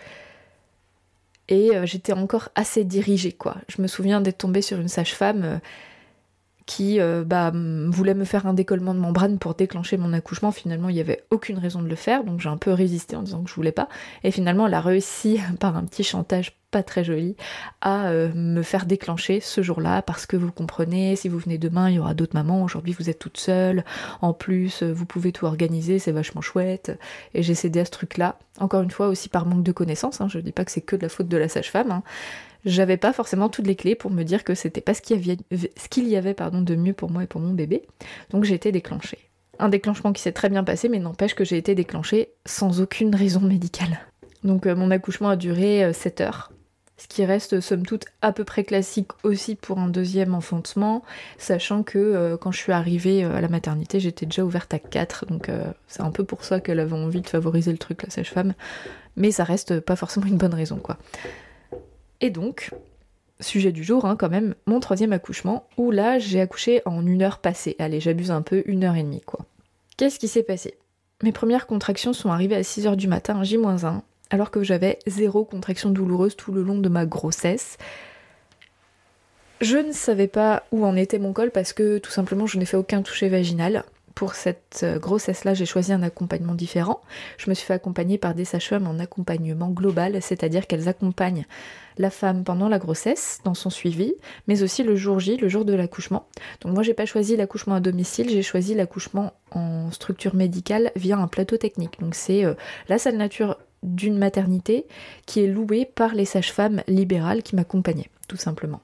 Et 1.47 1.75
euh, 1.75 1.85
j'étais 1.85 2.13
encore 2.13 2.49
assez 2.55 2.83
dirigée, 2.83 3.31
quoi. 3.31 3.57
Je 3.67 3.81
me 3.81 3.87
souviens 3.87 4.21
d'être 4.21 4.37
tombée 4.37 4.61
sur 4.61 4.79
une 4.79 4.87
sage-femme 4.87 5.41
euh, 5.43 5.57
qui 6.67 6.99
euh, 6.99 7.23
bah, 7.25 7.51
voulait 7.87 8.13
me 8.13 8.25
faire 8.25 8.45
un 8.45 8.53
décollement 8.53 8.93
de 8.93 8.99
membrane 8.99 9.39
pour 9.39 9.55
déclencher 9.55 9.97
mon 9.97 10.13
accouchement. 10.13 10.51
Finalement, 10.51 10.89
il 10.89 10.93
n'y 10.93 11.01
avait 11.01 11.23
aucune 11.31 11.57
raison 11.57 11.81
de 11.81 11.87
le 11.87 11.95
faire, 11.95 12.23
donc 12.23 12.39
j'ai 12.39 12.49
un 12.49 12.57
peu 12.57 12.71
résisté 12.71 13.15
en 13.15 13.23
disant 13.23 13.41
que 13.41 13.49
je 13.49 13.55
voulais 13.55 13.71
pas. 13.71 13.89
Et 14.23 14.29
finalement, 14.29 14.67
elle 14.67 14.75
a 14.75 14.81
réussi, 14.81 15.39
par 15.59 15.75
un 15.75 15.85
petit 15.85 16.03
chantage 16.03 16.58
pas 16.71 16.83
très 16.83 17.03
joli, 17.03 17.35
à 17.81 18.09
euh, 18.09 18.31
me 18.33 18.61
faire 18.61 18.85
déclencher 18.85 19.39
ce 19.39 19.61
jour-là, 19.61 20.01
parce 20.01 20.25
que 20.25 20.37
vous 20.37 20.51
comprenez, 20.51 21.15
si 21.15 21.29
vous 21.29 21.39
venez 21.39 21.57
demain, 21.57 21.89
il 21.89 21.95
y 21.95 21.99
aura 21.99 22.13
d'autres 22.13 22.35
mamans, 22.35 22.63
aujourd'hui 22.63 22.93
vous 22.97 23.09
êtes 23.09 23.19
toute 23.19 23.37
seule, 23.37 23.83
en 24.21 24.33
plus, 24.33 24.83
vous 24.83 25.05
pouvez 25.05 25.31
tout 25.31 25.45
organiser, 25.45 25.99
c'est 25.99 26.11
vachement 26.11 26.41
chouette. 26.41 26.97
Et 27.33 27.43
j'ai 27.43 27.55
cédé 27.55 27.79
à 27.79 27.85
ce 27.85 27.91
truc-là, 27.91 28.37
encore 28.59 28.81
une 28.81 28.91
fois 28.91 29.07
aussi 29.07 29.29
par 29.29 29.45
manque 29.45 29.63
de 29.63 29.71
connaissances, 29.71 30.21
hein. 30.21 30.27
je 30.29 30.39
dis 30.39 30.51
pas 30.51 30.65
que 30.65 30.71
c'est 30.71 30.81
que 30.81 30.95
de 30.95 31.03
la 31.03 31.09
faute 31.09 31.27
de 31.27 31.37
la 31.37 31.49
sage-femme, 31.49 31.91
hein 31.91 32.03
j'avais 32.65 32.97
pas 32.97 33.13
forcément 33.13 33.49
toutes 33.49 33.67
les 33.67 33.75
clés 33.75 33.95
pour 33.95 34.11
me 34.11 34.23
dire 34.23 34.43
que 34.43 34.55
c'était 34.55 34.81
pas 34.81 34.93
ce 34.93 35.01
qu'il 35.01 35.25
y 35.25 35.31
avait, 35.31 35.37
ce 35.51 35.87
qu'il 35.89 36.07
y 36.07 36.15
avait 36.15 36.33
pardon, 36.33 36.61
de 36.61 36.75
mieux 36.75 36.93
pour 36.93 37.09
moi 37.09 37.23
et 37.23 37.27
pour 37.27 37.41
mon 37.41 37.53
bébé. 37.53 37.83
Donc 38.31 38.43
j'ai 38.43 38.55
été 38.55 38.71
déclenchée. 38.71 39.29
Un 39.59 39.69
déclenchement 39.69 40.13
qui 40.13 40.21
s'est 40.21 40.31
très 40.31 40.49
bien 40.49 40.63
passé, 40.63 40.89
mais 40.89 40.99
n'empêche 40.99 41.35
que 41.35 41.43
j'ai 41.43 41.57
été 41.57 41.75
déclenchée 41.75 42.29
sans 42.45 42.81
aucune 42.81 43.13
raison 43.15 43.41
médicale. 43.41 43.99
Donc 44.43 44.65
euh, 44.65 44.75
mon 44.75 44.91
accouchement 44.91 45.29
a 45.29 45.35
duré 45.35 45.91
7 45.93 46.21
euh, 46.21 46.25
heures. 46.25 46.51
Ce 46.99 47.07
qui 47.07 47.25
reste 47.25 47.61
somme 47.61 47.85
toute 47.85 48.05
à 48.21 48.31
peu 48.31 48.43
près 48.43 48.63
classique 48.63 49.09
aussi 49.23 49.55
pour 49.55 49.79
un 49.79 49.87
deuxième 49.87 50.35
enfantement, 50.35 51.03
sachant 51.37 51.81
que 51.81 51.97
euh, 51.97 52.37
quand 52.37 52.51
je 52.51 52.59
suis 52.59 52.73
arrivée 52.73 53.23
à 53.23 53.41
la 53.41 53.47
maternité, 53.47 53.99
j'étais 53.99 54.25
déjà 54.25 54.43
ouverte 54.43 54.73
à 54.73 54.79
4, 54.79 55.25
donc 55.25 55.49
c'est 55.87 56.01
un 56.01 56.11
peu 56.11 56.23
pour 56.23 56.43
ça 56.43 56.59
qu'elle 56.59 56.79
avait 56.79 56.93
envie 56.93 57.21
de 57.21 57.27
favoriser 57.27 57.71
le 57.71 57.77
truc, 57.77 58.03
la 58.03 58.09
sage-femme, 58.09 58.53
mais 59.15 59.31
ça 59.31 59.45
reste 59.45 59.79
pas 59.79 59.95
forcément 59.95 60.27
une 60.27 60.37
bonne 60.37 60.53
raison 60.53 60.77
quoi. 60.77 60.97
Et 62.21 62.29
donc, 62.29 62.71
sujet 63.39 63.71
du 63.71 63.83
jour 63.83 64.05
hein, 64.05 64.15
quand 64.15 64.29
même, 64.29 64.55
mon 64.65 64.79
troisième 64.79 65.13
accouchement, 65.13 65.67
où 65.77 65.91
là 65.91 66.19
j'ai 66.19 66.41
accouché 66.41 66.81
en 66.85 67.05
une 67.05 67.21
heure 67.21 67.39
passée. 67.39 67.75
Allez, 67.79 67.99
j'abuse 67.99 68.31
un 68.31 68.41
peu, 68.41 68.63
une 68.65 68.83
heure 68.83 68.95
et 68.95 69.03
demie 69.03 69.21
quoi. 69.21 69.45
Qu'est-ce 69.97 70.19
qui 70.19 70.27
s'est 70.27 70.43
passé? 70.43 70.77
Mes 71.23 71.31
premières 71.31 71.67
contractions 71.67 72.13
sont 72.13 72.29
arrivées 72.29 72.55
à 72.55 72.61
6h 72.61 72.95
du 72.95 73.07
matin, 73.07 73.43
J-1, 73.43 74.01
alors 74.29 74.51
que 74.51 74.63
j'avais 74.63 74.99
zéro 75.07 75.45
contraction 75.45 75.89
douloureuse 75.89 76.35
tout 76.35 76.51
le 76.51 76.63
long 76.63 76.77
de 76.77 76.89
ma 76.89 77.05
grossesse. 77.05 77.77
Je 79.61 79.77
ne 79.77 79.91
savais 79.91 80.27
pas 80.27 80.63
où 80.71 80.85
en 80.85 80.95
était 80.95 81.19
mon 81.19 81.33
col 81.33 81.51
parce 81.51 81.73
que 81.73 81.97
tout 81.97 82.11
simplement 82.11 82.47
je 82.47 82.57
n'ai 82.57 82.65
fait 82.65 82.77
aucun 82.77 83.01
toucher 83.01 83.27
vaginal. 83.27 83.83
pour 84.15 84.35
cette 84.35 84.81
euh, 84.83 84.99
grossesse-là, 84.99 85.53
j'ai 85.53 85.65
choisi 85.65 85.93
un 85.93 86.03
accompagnement 86.03 86.53
différent. 86.53 86.99
Je 87.37 87.49
me 87.49 87.55
suis 87.55 87.65
fait 87.65 87.73
accompagner 87.73 88.17
par 88.17 88.33
des 88.33 88.43
sages-femmes 88.43 88.85
en 88.85 88.99
accompagnement 88.99 89.69
global, 89.69 90.21
c'est-à-dire 90.21 90.67
qu'elles 90.67 90.89
accompagnent 90.89 91.45
la 91.97 92.09
femme 92.09 92.43
pendant 92.43 92.67
la 92.67 92.79
grossesse, 92.79 93.39
dans 93.45 93.53
son 93.53 93.69
suivi, 93.69 94.13
mais 94.47 94.61
aussi 94.61 94.83
le 94.83 94.97
jour 94.97 95.21
J, 95.21 95.37
le 95.37 95.47
jour 95.47 95.63
de 95.63 95.73
l'accouchement. 95.73 96.27
Donc 96.61 96.73
moi, 96.73 96.83
j'ai 96.83 96.93
pas 96.93 97.05
choisi 97.05 97.37
l'accouchement 97.37 97.75
à 97.75 97.79
domicile, 97.79 98.29
j'ai 98.29 98.41
choisi 98.41 98.73
l'accouchement 98.75 99.31
en 99.51 99.89
structure 99.91 100.35
médicale 100.35 100.91
via 100.97 101.17
un 101.17 101.27
plateau 101.27 101.55
technique. 101.55 101.99
Donc 102.01 102.13
c'est 102.13 102.43
euh, 102.43 102.55
la 102.89 102.97
salle 102.97 103.15
nature 103.15 103.57
d'une 103.83 104.17
maternité 104.17 104.85
qui 105.25 105.43
est 105.43 105.47
louée 105.47 105.85
par 105.85 106.13
les 106.13 106.25
sages-femmes 106.25 106.83
libérales 106.87 107.43
qui 107.43 107.55
m'accompagnaient, 107.55 108.09
tout 108.27 108.37
simplement. 108.37 108.81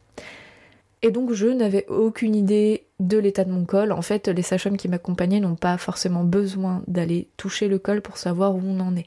Et 1.02 1.12
donc 1.12 1.34
je 1.34 1.48
n'avais 1.48 1.86
aucune 1.88 2.36
idée 2.36 2.86
de 3.00 3.18
l'état 3.18 3.44
de 3.44 3.52
mon 3.52 3.66
col. 3.66 3.92
En 3.92 4.02
fait, 4.02 4.28
les 4.28 4.42
sages-femmes 4.42 4.78
qui 4.78 4.88
m'accompagnaient 4.88 5.40
n'ont 5.40 5.56
pas 5.56 5.78
forcément 5.78 6.24
besoin 6.24 6.82
d'aller 6.88 7.28
toucher 7.38 7.68
le 7.68 7.78
col 7.78 8.02
pour 8.02 8.18
savoir 8.18 8.56
où 8.56 8.62
on 8.64 8.80
en 8.80 8.96
est. 8.96 9.06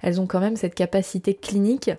Elles 0.00 0.20
ont 0.20 0.26
quand 0.26 0.40
même 0.40 0.56
cette 0.56 0.74
capacité 0.74 1.34
clinique 1.34 1.90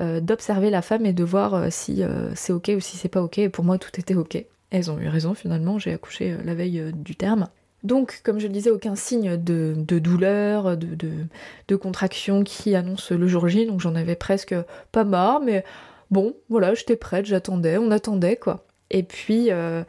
euh, 0.00 0.20
d'observer 0.20 0.70
la 0.70 0.82
femme 0.82 1.06
et 1.06 1.12
de 1.12 1.22
voir 1.22 1.54
euh, 1.54 1.68
si 1.70 2.02
euh, 2.02 2.34
c'est 2.34 2.52
ok 2.52 2.72
ou 2.76 2.80
si 2.80 2.96
c'est 2.96 3.08
pas 3.08 3.22
ok. 3.22 3.38
Et 3.38 3.48
pour 3.48 3.64
moi, 3.64 3.78
tout 3.78 3.90
était 3.98 4.14
ok. 4.14 4.44
Elles 4.70 4.90
ont 4.90 4.98
eu 4.98 5.08
raison 5.08 5.34
finalement, 5.34 5.78
j'ai 5.78 5.92
accouché 5.92 6.36
la 6.44 6.54
veille 6.54 6.92
du 6.92 7.14
terme. 7.14 7.48
Donc, 7.84 8.22
comme 8.24 8.38
je 8.40 8.46
le 8.46 8.52
disais, 8.52 8.70
aucun 8.70 8.96
signe 8.96 9.36
de, 9.36 9.74
douleur, 9.98 10.76
de, 10.76 11.76
contraction 11.76 12.42
qui 12.42 12.74
annonce 12.74 13.12
le 13.12 13.28
jour 13.28 13.46
J, 13.46 13.66
donc 13.66 13.80
j'en 13.80 13.94
avais 13.94 14.16
presque 14.16 14.54
pas 14.90 15.04
marre, 15.04 15.40
mais 15.40 15.64
bon, 16.10 16.34
voilà, 16.48 16.74
j'étais 16.74 16.96
prête, 16.96 17.26
j'attendais, 17.26 17.76
on 17.76 17.90
attendait 17.90 18.36
quoi. 18.36 18.64
Et 18.90 19.02
puis, 19.02 19.50
euh, 19.50 19.84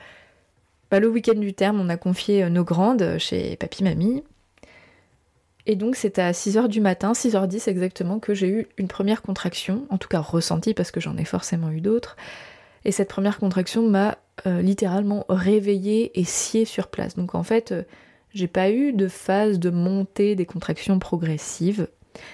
bah, 0.91 0.99
le 0.99 1.07
week-end 1.07 1.39
du 1.39 1.53
terme, 1.53 1.79
on 1.79 1.87
a 1.87 1.95
confié 1.95 2.43
euh, 2.43 2.49
nos 2.49 2.65
grandes 2.65 3.17
chez 3.17 3.55
papy-mamie. 3.55 4.23
Et 5.67 5.75
donc 5.75 5.95
c'est 5.95 6.19
à 6.19 6.31
6h 6.31 6.67
du 6.67 6.79
matin, 6.79 7.13
6h10 7.13 7.69
exactement, 7.69 8.19
que 8.19 8.33
j'ai 8.33 8.47
eu 8.47 8.67
une 8.77 8.87
première 8.87 9.21
contraction, 9.21 9.87
en 9.89 9.97
tout 9.97 10.07
cas 10.07 10.19
ressentie 10.19 10.75
parce 10.75 10.91
que 10.91 10.99
j'en 10.99 11.17
ai 11.17 11.25
forcément 11.25 11.71
eu 11.71 11.81
d'autres. 11.81 12.17
Et 12.83 12.91
cette 12.91 13.09
première 13.09 13.39
contraction 13.39 13.81
m'a 13.89 14.19
euh, 14.45 14.61
littéralement 14.61 15.25
réveillée 15.29 16.19
et 16.19 16.23
sciée 16.23 16.65
sur 16.65 16.87
place. 16.87 17.15
Donc 17.15 17.35
en 17.35 17.43
fait, 17.43 17.73
j'ai 18.33 18.47
pas 18.47 18.71
eu 18.71 18.93
de 18.93 19.07
phase 19.07 19.59
de 19.59 19.69
montée 19.69 20.35
des 20.35 20.45
contractions 20.45 20.99
progressives. 20.99 21.87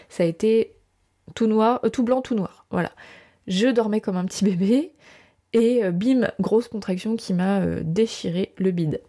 Ça 0.10 0.24
a 0.24 0.26
été 0.26 0.76
tout 1.36 1.48
noir, 1.48 1.82
tout 1.92 2.04
blanc, 2.04 2.22
tout 2.22 2.36
noir. 2.36 2.66
Voilà. 2.72 2.92
Je 3.48 3.68
dormais 3.68 4.02
comme 4.02 4.18
un 4.18 4.26
petit 4.26 4.46
bébé, 4.46 4.94
et 5.54 5.84
euh, 5.84 5.92
bim, 5.92 6.30
grosse 6.40 6.68
contraction 6.68 7.16
qui 7.16 7.34
m'a 7.34 7.60
euh, 7.60 7.82
déchiré 7.84 8.54
le 8.58 8.72
bide. 8.72 9.02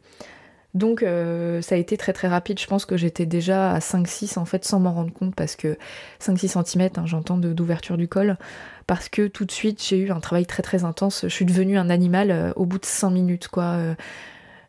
Donc 0.74 1.02
euh, 1.02 1.60
ça 1.60 1.74
a 1.74 1.78
été 1.78 1.98
très 1.98 2.14
très 2.14 2.28
rapide, 2.28 2.58
je 2.58 2.66
pense 2.66 2.86
que 2.86 2.96
j'étais 2.96 3.26
déjà 3.26 3.72
à 3.72 3.78
5-6 3.78 4.38
en 4.38 4.46
fait 4.46 4.64
sans 4.64 4.80
m'en 4.80 4.94
rendre 4.94 5.12
compte 5.12 5.34
parce 5.34 5.54
que 5.54 5.76
5-6 6.20 6.64
cm 6.64 6.88
hein, 6.96 7.02
j'entends 7.04 7.36
d'ouverture 7.36 7.98
du 7.98 8.08
col 8.08 8.38
parce 8.86 9.08
que 9.08 9.26
tout 9.26 9.44
de 9.44 9.52
suite 9.52 9.82
j'ai 9.82 9.98
eu 9.98 10.10
un 10.10 10.20
travail 10.20 10.46
très 10.46 10.62
très 10.62 10.84
intense, 10.84 11.22
je 11.22 11.34
suis 11.34 11.44
devenue 11.44 11.78
un 11.78 11.90
animal 11.90 12.52
au 12.56 12.66
bout 12.66 12.78
de 12.78 12.84
5 12.84 13.10
minutes 13.10 13.48
quoi. 13.48 13.78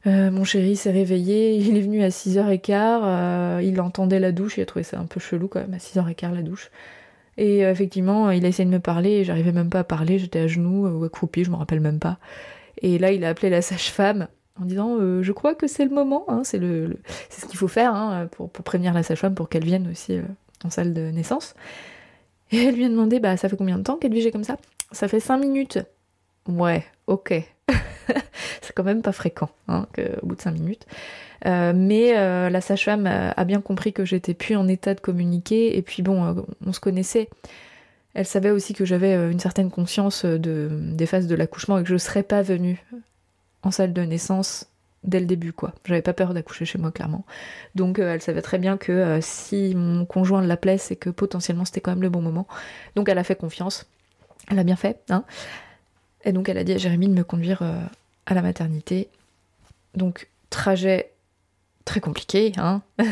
mon 0.06 0.44
chéri 0.44 0.76
s'est 0.76 0.92
réveillé, 0.92 1.56
il 1.58 1.78
est 1.78 1.82
venu 1.82 2.04
à 2.04 2.10
6h15, 2.10 3.64
il 3.64 3.82
entendait 3.82 4.20
la 4.20 4.32
douche, 4.32 4.58
il 4.58 4.62
a 4.62 4.66
trouvé 4.66 4.84
ça 4.84 5.00
un 5.00 5.06
peu 5.06 5.20
chelou 5.20 5.48
quand 5.48 5.60
même 5.60 5.74
à 5.74 5.78
6h15 5.78 6.34
la 6.34 6.42
douche. 6.42 6.70
Et 7.38 7.66
euh, 7.66 7.72
effectivement, 7.72 8.32
il 8.32 8.46
a 8.46 8.48
essayé 8.48 8.66
de 8.66 8.74
me 8.74 8.80
parler 8.80 9.12
et 9.12 9.24
j'arrivais 9.24 9.52
même 9.52 9.70
pas 9.70 9.80
à 9.80 9.84
parler, 9.84 10.20
j'étais 10.20 10.40
à 10.40 10.48
genoux 10.48 10.88
ou 10.88 11.04
accroupie, 11.04 11.44
je 11.44 11.52
me 11.52 11.56
rappelle 11.56 11.80
même 11.80 12.00
pas. 12.00 12.20
Et 12.82 12.98
là, 13.00 13.12
il 13.12 13.24
a 13.26 13.30
appelé 13.30 13.50
la 13.50 13.62
sage-femme 13.62 14.28
en 14.62 14.66
disant 14.66 14.98
euh, 15.00 15.24
Je 15.24 15.32
crois 15.32 15.56
que 15.56 15.68
c'est 15.68 15.86
le 15.86 15.92
moment, 15.92 16.26
hein, 16.28 16.42
c'est 16.44 16.60
le, 16.60 16.98
ce 17.30 17.46
qu'il 17.46 17.58
faut 17.58 17.68
faire 17.68 17.94
hein, 17.96 18.28
pour, 18.32 18.52
prévenir 18.52 18.94
la 18.94 19.04
sage-femme 19.04 19.36
pour 19.36 19.50
qu'elle 19.50 19.66
vienne 19.66 19.88
aussi 19.90 20.18
euh, 20.18 20.24
en 20.64 20.70
salle 20.70 20.94
de 20.94 21.10
naissance. 21.10 21.56
Et 22.54 22.66
elle 22.66 22.76
lui 22.76 22.86
a 22.86 22.90
demandé 22.90 23.20
Bah, 23.20 23.36
ça 23.36 23.50
fait 23.50 23.58
combien 23.58 23.78
de 23.78 23.84
temps 23.84 23.98
qu'elle 23.98 24.14
vit 24.14 24.32
comme 24.32 24.44
ça? 24.44 24.58
Ça 24.92 25.08
fait 25.08 25.20
5 25.20 25.38
minutes. 25.38 25.80
Ouais, 26.48 26.86
ok. 27.08 27.34
c'est 28.62 28.74
quand 28.76 28.84
même 28.84 29.02
pas 29.02 29.12
fréquent, 29.12 29.50
hein, 29.68 29.88
au 30.22 30.28
bout 30.28 30.36
de 30.36 30.42
5 30.42 30.52
minutes. 30.52 30.86
Euh, 31.48 31.74
mais 31.76 32.16
euh, 32.16 32.50
la 32.50 32.62
sage-femme 32.62 33.08
a 33.08 33.44
bien 33.44 33.60
compris 33.60 33.92
que 33.92 34.06
j'étais 34.06 34.36
plus 34.36 34.56
en 34.56 34.68
état 34.68 34.94
de 34.94 35.00
communiquer, 35.00 35.78
et 35.78 35.82
puis 35.82 36.04
bon, 36.04 36.26
euh, 36.26 36.42
on 36.66 36.74
se 36.74 36.80
connaissait. 36.80 37.28
Elle 38.14 38.28
savait 38.28 38.52
aussi 38.52 38.74
que 38.74 38.86
j'avais 38.86 39.16
une 39.32 39.40
certaine 39.40 39.72
conscience 39.72 40.24
de, 40.24 40.70
des 40.72 41.08
phases 41.08 41.26
de 41.26 41.34
l'accouchement 41.34 41.80
et 41.80 41.84
que 41.84 41.90
je 41.90 41.98
serais 41.98 42.22
pas 42.22 42.44
venue 42.44 42.86
en 43.64 43.72
salle 43.72 43.94
de 43.94 44.04
naissance 44.04 44.68
dès 45.04 45.20
le 45.20 45.26
début, 45.26 45.54
quoi. 45.54 45.74
J'avais 45.86 46.02
pas 46.02 46.14
peur 46.14 46.34
d'accoucher 46.34 46.66
chez 46.66 46.78
moi, 46.78 46.92
clairement. 46.92 47.26
Donc 47.76 48.00
elle 48.00 48.22
savait 48.22 48.42
très 48.42 48.58
bien 48.58 48.78
que 48.78 49.20
si 49.22 49.74
mon 49.76 50.06
conjoint 50.06 50.42
l'appelait, 50.42 50.78
c'est 50.78 50.96
que 50.96 51.10
potentiellement 51.10 51.66
c'était 51.66 51.82
quand 51.82 51.92
même 51.92 52.02
le 52.02 52.10
bon 52.10 52.22
moment. 52.22 52.48
Donc 52.96 53.10
elle 53.10 53.18
a 53.18 53.24
fait 53.24 53.36
confiance. 53.36 53.86
Elle 54.50 54.60
a 54.60 54.64
bien 54.64 54.76
fait, 54.76 55.00
hein. 55.10 55.24
Et 56.26 56.32
donc 56.32 56.50
elle 56.50 56.58
a 56.58 56.64
dit 56.64 56.74
à 56.74 56.78
Jérémy 56.78 57.08
de 57.08 57.14
me 57.14 57.24
conduire 57.24 57.62
euh, 57.62 57.80
à 58.26 58.34
la 58.34 58.42
maternité. 58.42 59.10
Donc 59.96 60.28
trajet 60.50 61.12
très 61.86 62.00
compliqué, 62.00 62.54
hein. 62.58 62.82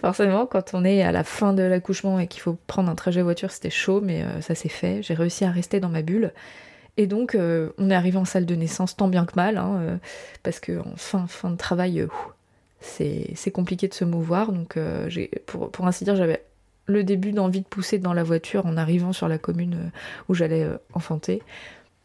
Forcément, 0.00 0.46
quand 0.46 0.74
on 0.74 0.84
est 0.84 1.02
à 1.02 1.12
la 1.12 1.24
fin 1.24 1.52
de 1.52 1.62
l'accouchement 1.62 2.18
et 2.18 2.26
qu'il 2.26 2.40
faut 2.40 2.56
prendre 2.66 2.90
un 2.90 2.94
trajet 2.94 3.22
voiture, 3.22 3.50
c'était 3.50 3.70
chaud, 3.70 4.00
mais 4.00 4.22
euh, 4.22 4.40
ça 4.40 4.54
s'est 4.54 4.68
fait. 4.68 5.02
J'ai 5.02 5.14
réussi 5.14 5.44
à 5.44 5.50
rester 5.50 5.80
dans 5.80 5.90
ma 5.90 6.02
bulle. 6.02 6.32
Et 6.96 7.06
donc, 7.06 7.34
euh, 7.34 7.70
on 7.78 7.90
est 7.90 7.94
arrivé 7.94 8.18
en 8.18 8.24
salle 8.24 8.46
de 8.46 8.54
naissance 8.54 8.96
tant 8.96 9.08
bien 9.08 9.24
que 9.24 9.34
mal, 9.36 9.56
hein, 9.56 9.98
parce 10.42 10.60
que 10.60 10.78
en 10.78 10.96
fin, 10.96 11.26
fin 11.26 11.50
de 11.50 11.56
travail, 11.56 12.06
c'est 12.80 13.50
compliqué 13.52 13.88
de 13.88 13.94
se 13.94 14.04
mouvoir. 14.04 14.52
Donc, 14.52 14.78
pour, 15.46 15.70
pour 15.70 15.86
ainsi 15.86 16.04
dire, 16.04 16.16
j'avais 16.16 16.44
le 16.86 17.04
début 17.04 17.32
d'envie 17.32 17.60
de 17.60 17.66
pousser 17.66 17.98
dans 17.98 18.12
la 18.12 18.24
voiture 18.24 18.66
en 18.66 18.76
arrivant 18.76 19.12
sur 19.12 19.28
la 19.28 19.38
commune 19.38 19.90
où 20.28 20.34
j'allais 20.34 20.66
enfanter. 20.92 21.42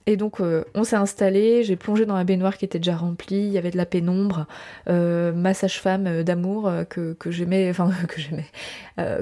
Et 0.07 0.15
donc 0.15 0.39
euh, 0.39 0.63
on 0.73 0.85
s'est 0.85 0.95
installé, 0.95 1.63
j'ai 1.63 1.75
plongé 1.75 2.05
dans 2.05 2.15
la 2.15 2.23
baignoire 2.23 2.57
qui 2.57 2.63
était 2.63 2.79
déjà 2.79 2.95
remplie, 2.95 3.35
il 3.35 3.51
y 3.51 3.57
avait 3.57 3.71
de 3.71 3.77
la 3.77 3.85
pénombre, 3.85 4.47
euh, 4.89 5.33
ma 5.33 5.53
sage-femme 5.53 6.07
euh, 6.07 6.23
d'amour 6.23 6.71
que, 6.89 7.15
j'aimais, 7.25 7.73
que 8.07 8.21
j'aimais, 8.21 8.45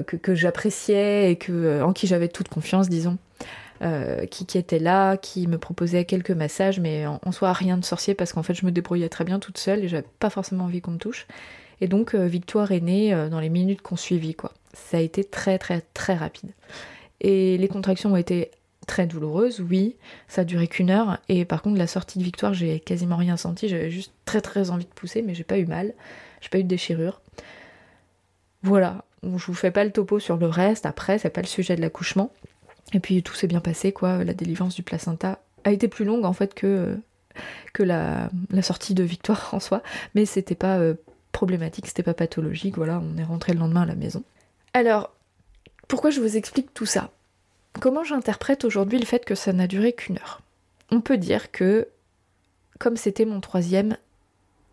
que, 0.06 0.34
j'appréciais 0.36 1.32
et 1.32 1.36
que, 1.36 1.82
en 1.82 1.92
qui 1.92 2.06
j'avais 2.06 2.28
toute 2.28 2.48
confiance, 2.48 2.88
disons, 2.88 3.18
qui, 4.30 4.46
qui, 4.46 4.58
était 4.58 4.78
là, 4.78 5.16
qui 5.16 5.46
me 5.46 5.58
proposait 5.58 6.04
quelques 6.04 6.30
massages, 6.30 6.80
mais 6.80 7.06
en, 7.06 7.32
soi 7.32 7.52
rien 7.52 7.76
de 7.76 7.84
sorcier 7.84 8.14
parce 8.14 8.32
qu'en 8.32 8.42
fait 8.42 8.54
je 8.54 8.66
me 8.66 8.72
débrouillais 8.72 9.08
très 9.08 9.24
bien 9.24 9.38
toute 9.38 9.58
seule 9.58 9.84
et 9.84 9.88
j'avais 9.88 10.06
pas 10.18 10.30
forcément 10.30 10.64
envie 10.64 10.80
qu'on 10.80 10.92
me 10.92 10.98
touche. 10.98 11.26
Et 11.80 11.88
donc 11.88 12.14
Victoire 12.14 12.72
est 12.72 12.80
née 12.80 13.28
dans 13.30 13.40
les 13.40 13.50
minutes 13.50 13.82
qu'on 13.82 13.96
suivit, 13.96 14.34
quoi. 14.34 14.52
Ça 14.72 14.96
a 14.96 15.00
été 15.00 15.24
très 15.24 15.58
très 15.58 15.82
très 15.94 16.14
rapide. 16.14 16.50
Et 17.20 17.58
les 17.58 17.68
contractions 17.68 18.12
ont 18.12 18.16
été 18.16 18.50
très 18.86 19.06
douloureuse, 19.06 19.60
oui, 19.60 19.96
ça 20.28 20.42
a 20.42 20.44
duré 20.44 20.68
qu'une 20.68 20.90
heure, 20.90 21.18
et 21.28 21.44
par 21.44 21.60
contre 21.60 21.76
la 21.76 21.86
sortie 21.86 22.18
de 22.18 22.24
victoire 22.24 22.54
j'ai 22.54 22.80
quasiment 22.80 23.16
rien 23.16 23.36
senti, 23.36 23.68
j'avais 23.68 23.90
juste 23.90 24.12
très 24.24 24.40
très 24.40 24.70
envie 24.70 24.84
de 24.84 24.90
pousser, 24.90 25.22
mais 25.22 25.34
j'ai 25.34 25.44
pas 25.44 25.58
eu 25.58 25.66
mal, 25.66 25.92
j'ai 26.40 26.48
pas 26.48 26.58
eu 26.58 26.62
de 26.62 26.68
déchirure. 26.68 27.20
Voilà, 28.62 29.04
je 29.22 29.28
vous 29.28 29.54
fais 29.54 29.70
pas 29.70 29.84
le 29.84 29.90
topo 29.90 30.18
sur 30.18 30.36
le 30.36 30.46
reste, 30.46 30.86
après 30.86 31.18
c'est 31.18 31.30
pas 31.30 31.42
le 31.42 31.46
sujet 31.46 31.76
de 31.76 31.80
l'accouchement, 31.80 32.30
et 32.92 33.00
puis 33.00 33.22
tout 33.22 33.34
s'est 33.34 33.46
bien 33.46 33.60
passé 33.60 33.92
quoi, 33.92 34.24
la 34.24 34.34
délivrance 34.34 34.74
du 34.74 34.82
placenta 34.82 35.40
a 35.64 35.72
été 35.72 35.88
plus 35.88 36.04
longue 36.04 36.24
en 36.24 36.32
fait 36.32 36.54
que, 36.54 36.96
que 37.72 37.82
la, 37.82 38.30
sortie 38.62 38.94
de 38.94 39.02
victoire 39.02 39.50
en 39.52 39.60
soi, 39.60 39.82
mais 40.14 40.26
c'était 40.26 40.54
pas 40.54 40.78
euh, 40.78 40.94
problématique, 41.32 41.86
c'était 41.86 42.02
pas 42.02 42.14
pathologique, 42.14 42.76
voilà, 42.76 43.02
on 43.02 43.18
est 43.18 43.24
rentré 43.24 43.52
le 43.52 43.58
lendemain 43.58 43.82
à 43.82 43.86
la 43.86 43.94
maison. 43.94 44.22
Alors, 44.72 45.12
pourquoi 45.88 46.10
je 46.10 46.20
vous 46.20 46.36
explique 46.36 46.72
tout 46.72 46.86
ça? 46.86 47.10
Comment 47.80 48.04
j'interprète 48.04 48.64
aujourd'hui 48.64 48.98
le 48.98 49.04
fait 49.04 49.24
que 49.24 49.34
ça 49.34 49.52
n'a 49.52 49.66
duré 49.66 49.92
qu'une 49.92 50.16
heure? 50.16 50.40
On 50.90 51.00
peut 51.00 51.18
dire 51.18 51.50
que, 51.50 51.88
comme 52.78 52.96
c'était 52.96 53.26
mon 53.26 53.40
troisième, 53.40 53.96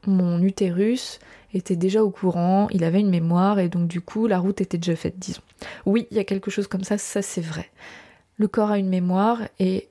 mon 0.06 0.42
utérus 0.42 1.20
était 1.54 1.76
déjà 1.76 2.04
au 2.04 2.10
courant, 2.10 2.68
il 2.72 2.84
avait 2.84 3.00
une 3.00 3.10
mémoire 3.10 3.60
et 3.60 3.70
donc 3.70 3.88
du 3.88 4.02
coup 4.02 4.28
la 4.28 4.40
route 4.40 4.62
était 4.62 4.78
déjà 4.78 4.96
faite, 4.96 5.20
disons. 5.20 5.42
Oui, 5.86 6.08
il 6.12 6.18
y 6.18 6.20
a 6.20 6.24
quelque 6.24 6.52
chose 6.52 6.68
comme 6.68 6.84
ça, 6.84 6.98
ça 6.98 7.22
c'est 7.22 7.42
vrai. 7.42 7.70
Le 8.38 8.48
corps 8.48 8.72
a 8.72 8.78
une 8.78 8.90
mémoire 8.90 9.40
et 9.60 9.90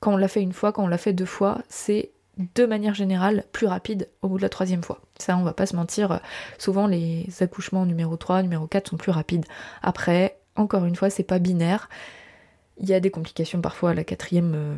quand 0.00 0.14
on 0.14 0.16
l'a 0.16 0.28
fait 0.28 0.42
une 0.42 0.52
fois, 0.52 0.72
quand 0.72 0.84
on 0.84 0.88
l'a 0.88 0.98
fait 0.98 1.12
deux 1.12 1.26
fois, 1.26 1.58
c'est 1.68 2.10
de 2.54 2.66
manière 2.66 2.94
générale 2.94 3.44
plus 3.52 3.66
rapide 3.66 4.08
au 4.22 4.28
bout 4.28 4.38
de 4.38 4.42
la 4.42 4.48
troisième 4.48 4.82
fois. 4.82 5.00
Ça, 5.18 5.36
on 5.36 5.42
va 5.42 5.52
pas 5.52 5.66
se 5.66 5.76
mentir, 5.76 6.20
souvent 6.58 6.86
les 6.86 7.26
accouchements 7.40 7.84
numéro 7.86 8.16
3, 8.16 8.42
numéro 8.42 8.66
4 8.66 8.90
sont 8.90 8.96
plus 8.96 9.12
rapides. 9.12 9.44
Après, 9.82 10.38
encore 10.56 10.84
une 10.84 10.96
fois, 10.96 11.10
c'est 11.10 11.22
pas 11.22 11.38
binaire. 11.38 11.88
Il 12.78 12.88
y 12.88 12.94
a 12.94 13.00
des 13.00 13.10
complications 13.10 13.60
parfois 13.60 13.90
à 13.90 13.94
la 13.94 14.04
quatrième, 14.04 14.54
euh, 14.54 14.76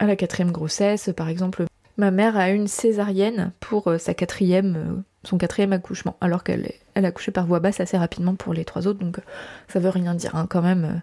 à 0.00 0.06
la 0.06 0.16
quatrième 0.16 0.50
grossesse. 0.50 1.10
Par 1.16 1.28
exemple, 1.28 1.66
ma 1.96 2.10
mère 2.10 2.36
a 2.36 2.50
une 2.50 2.66
césarienne 2.66 3.52
pour 3.60 3.86
euh, 3.88 3.98
sa 3.98 4.14
quatrième, 4.14 4.76
euh, 4.76 5.02
son 5.22 5.38
quatrième 5.38 5.72
accouchement, 5.72 6.16
alors 6.20 6.42
qu'elle 6.42 6.72
elle 6.94 7.04
a 7.04 7.08
accouché 7.08 7.30
par 7.30 7.46
voie 7.46 7.60
basse 7.60 7.78
assez 7.78 7.96
rapidement 7.96 8.34
pour 8.34 8.52
les 8.52 8.64
trois 8.64 8.88
autres, 8.88 8.98
donc 8.98 9.20
ça 9.68 9.78
veut 9.78 9.90
rien 9.90 10.14
dire 10.14 10.34
hein, 10.34 10.46
quand 10.50 10.62
même. 10.62 11.00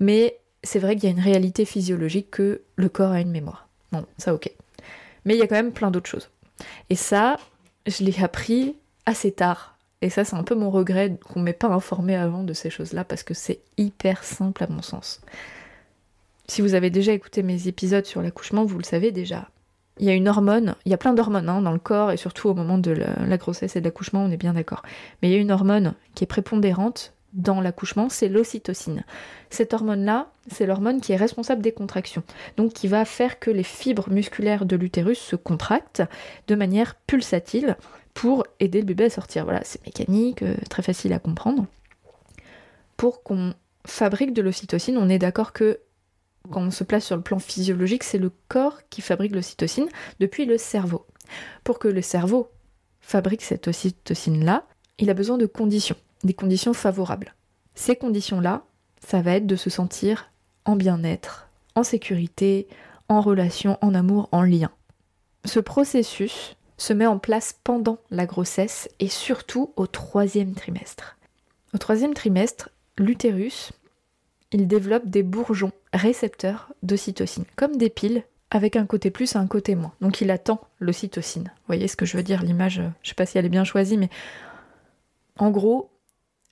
Mais 0.00 0.36
c'est 0.64 0.78
vrai 0.78 0.96
qu'il 0.96 1.04
y 1.04 1.12
a 1.12 1.16
une 1.16 1.22
réalité 1.22 1.64
physiologique 1.64 2.30
que 2.30 2.62
le 2.76 2.88
corps 2.88 3.12
a 3.12 3.20
une 3.20 3.30
mémoire. 3.30 3.68
Bon, 3.92 4.04
ça 4.18 4.34
ok. 4.34 4.50
Mais 5.24 5.34
il 5.34 5.38
y 5.38 5.42
a 5.42 5.46
quand 5.46 5.54
même 5.54 5.72
plein 5.72 5.90
d'autres 5.90 6.10
choses. 6.10 6.30
Et 6.90 6.96
ça, 6.96 7.36
je 7.86 8.04
l'ai 8.04 8.22
appris 8.22 8.76
assez 9.06 9.32
tard. 9.32 9.78
Et 10.02 10.10
ça, 10.10 10.24
c'est 10.24 10.36
un 10.36 10.42
peu 10.42 10.54
mon 10.54 10.70
regret 10.70 11.16
qu'on 11.24 11.40
ne 11.40 11.44
m'ait 11.44 11.52
pas 11.52 11.68
informé 11.68 12.14
avant 12.14 12.42
de 12.42 12.52
ces 12.52 12.68
choses-là 12.68 13.04
parce 13.04 13.22
que 13.22 13.32
c'est 13.32 13.60
hyper 13.78 14.22
simple 14.22 14.62
à 14.62 14.66
mon 14.66 14.82
sens. 14.82 15.22
Si 16.46 16.60
vous 16.60 16.74
avez 16.74 16.90
déjà 16.90 17.12
écouté 17.12 17.42
mes 17.42 17.68
épisodes 17.68 18.04
sur 18.04 18.20
l'accouchement, 18.20 18.66
vous 18.66 18.76
le 18.76 18.84
savez 18.84 19.12
déjà. 19.12 19.48
Il 19.98 20.06
y 20.06 20.10
a 20.10 20.12
une 20.12 20.28
hormone, 20.28 20.74
il 20.84 20.90
y 20.90 20.94
a 20.94 20.98
plein 20.98 21.14
d'hormones 21.14 21.48
hein, 21.48 21.62
dans 21.62 21.72
le 21.72 21.78
corps 21.78 22.10
et 22.10 22.16
surtout 22.16 22.48
au 22.48 22.54
moment 22.54 22.76
de 22.76 22.90
la, 22.90 23.38
grossesse 23.38 23.76
et 23.76 23.80
de 23.80 23.84
l'accouchement, 23.86 24.24
on 24.24 24.30
est 24.30 24.36
bien 24.36 24.52
d'accord. 24.52 24.82
Mais 25.22 25.30
il 25.30 25.32
y 25.32 25.36
a 25.36 25.40
une 25.40 25.52
hormone 25.52 25.94
qui 26.14 26.24
est 26.24 26.26
prépondérante 26.26 27.13
dans 27.34 27.60
l'accouchement, 27.60 28.08
c'est 28.08 28.28
l'ocytocine. 28.28 29.04
Cette 29.50 29.74
hormone-là, 29.74 30.30
c'est 30.50 30.66
l'hormone 30.66 31.00
qui 31.00 31.12
est 31.12 31.16
responsable 31.16 31.62
des 31.62 31.72
contractions, 31.72 32.22
donc 32.56 32.72
qui 32.72 32.88
va 32.88 33.04
faire 33.04 33.38
que 33.38 33.50
les 33.50 33.64
fibres 33.64 34.08
musculaires 34.08 34.64
de 34.64 34.76
l'utérus 34.76 35.18
se 35.18 35.36
contractent 35.36 36.02
de 36.46 36.54
manière 36.54 36.94
pulsatile 37.06 37.76
pour 38.14 38.46
aider 38.60 38.80
le 38.80 38.86
bébé 38.86 39.04
à 39.04 39.10
sortir. 39.10 39.44
Voilà, 39.44 39.60
c'est 39.64 39.84
mécanique, 39.84 40.42
euh, 40.42 40.54
très 40.70 40.82
facile 40.82 41.12
à 41.12 41.18
comprendre. 41.18 41.66
Pour 42.96 43.24
qu'on 43.24 43.52
fabrique 43.84 44.32
de 44.32 44.40
l'ocytocine, 44.40 44.96
on 44.96 45.08
est 45.08 45.18
d'accord 45.18 45.52
que 45.52 45.80
quand 46.50 46.62
on 46.62 46.70
se 46.70 46.84
place 46.84 47.04
sur 47.04 47.16
le 47.16 47.22
plan 47.22 47.38
physiologique, 47.38 48.04
c'est 48.04 48.18
le 48.18 48.30
corps 48.48 48.80
qui 48.90 49.00
fabrique 49.00 49.34
l'ocytocine 49.34 49.88
depuis 50.20 50.44
le 50.44 50.58
cerveau. 50.58 51.06
Pour 51.64 51.78
que 51.78 51.88
le 51.88 52.02
cerveau 52.02 52.50
fabrique 53.00 53.42
cette 53.42 53.66
ocytocine-là, 53.66 54.66
il 54.98 55.10
a 55.10 55.14
besoin 55.14 55.38
de 55.38 55.46
conditions, 55.46 55.96
des 56.24 56.34
conditions 56.34 56.74
favorables. 56.74 57.34
Ces 57.74 57.96
conditions-là, 57.96 58.64
ça 59.06 59.22
va 59.22 59.32
être 59.32 59.46
de 59.46 59.56
se 59.56 59.70
sentir 59.70 60.30
en 60.64 60.76
bien-être, 60.76 61.48
en 61.74 61.82
sécurité, 61.82 62.66
en 63.08 63.20
relation, 63.20 63.78
en 63.82 63.94
amour, 63.94 64.28
en 64.32 64.42
lien. 64.42 64.70
Ce 65.44 65.60
processus, 65.60 66.56
se 66.76 66.92
met 66.92 67.06
en 67.06 67.18
place 67.18 67.58
pendant 67.64 67.98
la 68.10 68.26
grossesse 68.26 68.88
et 69.00 69.08
surtout 69.08 69.72
au 69.76 69.86
troisième 69.86 70.54
trimestre. 70.54 71.16
Au 71.72 71.78
troisième 71.78 72.14
trimestre, 72.14 72.70
l'utérus, 72.98 73.72
il 74.52 74.66
développe 74.66 75.06
des 75.06 75.22
bourgeons 75.22 75.72
récepteurs 75.92 76.72
d'ocytocine, 76.82 77.44
comme 77.56 77.76
des 77.76 77.90
piles 77.90 78.24
avec 78.50 78.76
un 78.76 78.86
côté 78.86 79.10
plus 79.10 79.34
et 79.34 79.38
un 79.38 79.46
côté 79.46 79.74
moins. 79.74 79.92
Donc 80.00 80.20
il 80.20 80.30
attend 80.30 80.60
l'ocytocine. 80.78 81.44
Vous 81.44 81.66
voyez 81.66 81.88
ce 81.88 81.96
que 81.96 82.06
je 82.06 82.16
veux 82.16 82.22
dire? 82.22 82.42
L'image, 82.42 82.80
je 83.02 83.08
sais 83.08 83.14
pas 83.14 83.26
si 83.26 83.38
elle 83.38 83.46
est 83.46 83.50
bien 83.50 83.64
choisie, 83.64 83.96
mais 83.96 84.10
en 85.38 85.50
gros, 85.50 85.90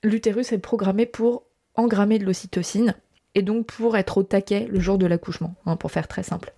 l'utérus 0.03 0.51
est 0.51 0.59
programmé 0.59 1.05
pour 1.05 1.43
engrammer 1.75 2.19
de 2.19 2.25
l'ocytocine 2.25 2.93
et 3.35 3.41
donc 3.41 3.65
pour 3.65 3.97
être 3.97 4.17
au 4.17 4.23
taquet 4.23 4.67
le 4.69 4.79
jour 4.79 4.97
de 4.97 5.07
l'accouchement, 5.07 5.55
hein, 5.65 5.75
pour 5.75 5.91
faire 5.91 6.07
très 6.07 6.23
simple. 6.23 6.53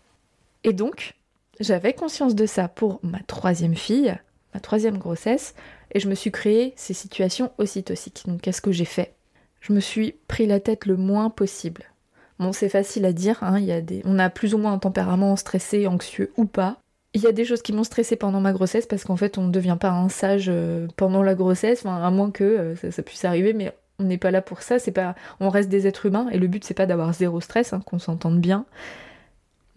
Et 0.63 0.73
donc, 0.73 1.15
j'avais 1.59 1.93
conscience 1.93 2.35
de 2.35 2.45
ça 2.45 2.67
pour 2.67 2.99
ma 3.03 3.19
troisième 3.19 3.75
fille, 3.75 4.13
ma 4.53 4.59
troisième 4.59 4.97
grossesse, 4.97 5.55
et 5.93 5.99
je 5.99 6.09
me 6.09 6.15
suis 6.15 6.31
créé 6.31 6.73
ces 6.75 6.93
situations 6.93 7.51
aussi 7.57 7.83
toxiques. 7.83 8.23
Donc 8.27 8.41
qu'est-ce 8.41 8.61
que 8.61 8.71
j'ai 8.71 8.85
fait? 8.85 9.13
Je 9.61 9.73
me 9.73 9.79
suis 9.79 10.15
pris 10.27 10.47
la 10.47 10.59
tête 10.59 10.85
le 10.85 10.97
moins 10.97 11.29
possible. 11.29 11.83
Bon, 12.39 12.51
c'est 12.51 12.69
facile 12.69 13.05
à 13.05 13.13
dire, 13.13 13.41
hein, 13.43 13.59
y 13.59 14.01
on 14.03 14.19
a 14.19 14.29
plus 14.29 14.53
ou 14.53 14.57
moins 14.57 14.73
un 14.73 14.79
tempérament 14.79 15.35
stressé, 15.37 15.87
anxieux 15.87 16.33
ou 16.35 16.45
pas. 16.45 16.81
Il 17.15 17.21
y 17.21 17.27
a 17.27 17.31
des 17.31 17.45
choses 17.45 17.61
qui 17.61 17.71
m'ont 17.71 17.85
stressé 17.85 18.17
pendant 18.17 18.41
ma 18.41 18.51
grossesse 18.51 18.85
parce 18.85 19.05
qu'en 19.05 19.15
fait 19.15 19.37
on 19.37 19.43
ne 19.43 19.51
devient 19.51 19.77
pas 19.79 19.89
un 19.89 20.09
sage 20.09 20.47
euh, 20.49 20.85
pendant 20.97 21.23
la 21.23 21.33
grossesse, 21.33 21.85
à 21.85 22.11
moins 22.11 22.29
que 22.29 22.43
euh, 22.43 22.91
ça, 22.91 23.01
puisse 23.03 23.23
arriver, 23.23 23.53
mais 23.53 23.73
on 23.99 24.03
n'est 24.03 24.17
pas 24.17 24.31
là 24.31 24.41
pour 24.41 24.61
ça, 24.61 24.79
c'est 24.79 24.91
pas. 24.91 25.15
On 25.39 25.47
reste 25.47 25.69
des 25.69 25.87
êtres 25.87 26.07
humains 26.07 26.27
et 26.33 26.37
le 26.37 26.47
but 26.47 26.65
c'est 26.65 26.73
pas 26.73 26.85
d'avoir 26.85 27.13
zéro 27.13 27.39
stress, 27.39 27.71
hein, 27.71 27.81
qu'on 27.85 27.99
s'entende 27.99 28.41
bien. 28.41 28.65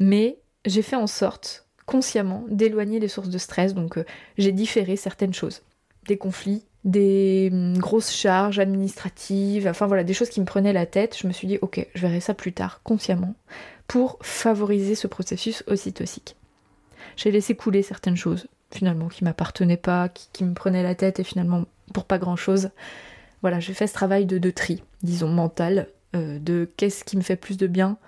Mais 0.01 0.39
j'ai 0.67 0.83
fait 0.83 0.97
en 0.97 1.07
sorte 1.07 1.67
consciemment 1.87 2.45
d'éloigner 2.49 2.99
les 2.99 3.07
sources 3.07 3.29
de 3.29 3.39
stress, 3.39 3.73
donc 3.73 3.99
euh, 3.99 4.05
j'ai 4.37 4.51
différé 4.51 4.97
certaines 4.97 5.33
choses. 5.33 5.63
Des 6.09 6.17
conflits, 6.17 6.65
des 6.83 7.51
hum, 7.53 7.79
grosses 7.79 8.11
charges 8.11 8.59
administratives, 8.59 9.69
enfin 9.69 9.87
voilà, 9.87 10.03
des 10.03 10.13
choses 10.13 10.29
qui 10.29 10.41
me 10.41 10.45
prenaient 10.45 10.73
la 10.73 10.87
tête. 10.87 11.17
Je 11.17 11.29
me 11.29 11.33
suis 11.33 11.47
dit, 11.47 11.59
ok, 11.63 11.87
je 11.95 12.01
verrai 12.01 12.19
ça 12.19 12.35
plus 12.35 12.53
tard, 12.53 12.81
consciemment, 12.83 13.35
pour 13.87 14.19
favoriser 14.23 14.97
ce 14.97 15.07
processus 15.07 15.63
ocytocique. 15.69 16.35
J'ai 17.19 17.33
laissé 17.33 17.57
couler 17.57 17.83
certaines 17.83 18.17
choses, 18.17 18.47
finalement, 18.71 19.09
qui 19.09 19.25
m'appartenaient 19.25 19.77
pas, 19.77 20.09
qui, 20.09 20.45
me 20.45 20.55
prenaient 20.55 20.85
la 20.85 20.95
tête, 20.95 21.19
et 21.19 21.25
finalement, 21.25 21.65
pour 21.93 22.05
pas 22.05 22.17
grand 22.17 22.37
chose. 22.37 22.71
Voilà, 23.43 23.59
j'ai 23.59 23.75
fait 23.75 23.89
ce 23.89 23.93
travail 23.93 24.25
de, 24.25 24.51
tri, 24.51 24.85
disons, 25.03 25.29
mental, 25.29 25.89
euh, 26.15 26.39
de 26.39 26.71
qu'est-ce 26.77 27.03
qui 27.03 27.17
me 27.17 27.23
fait 27.23 27.35
plus 27.35 27.57
de 27.57 27.67
bien 27.67 27.99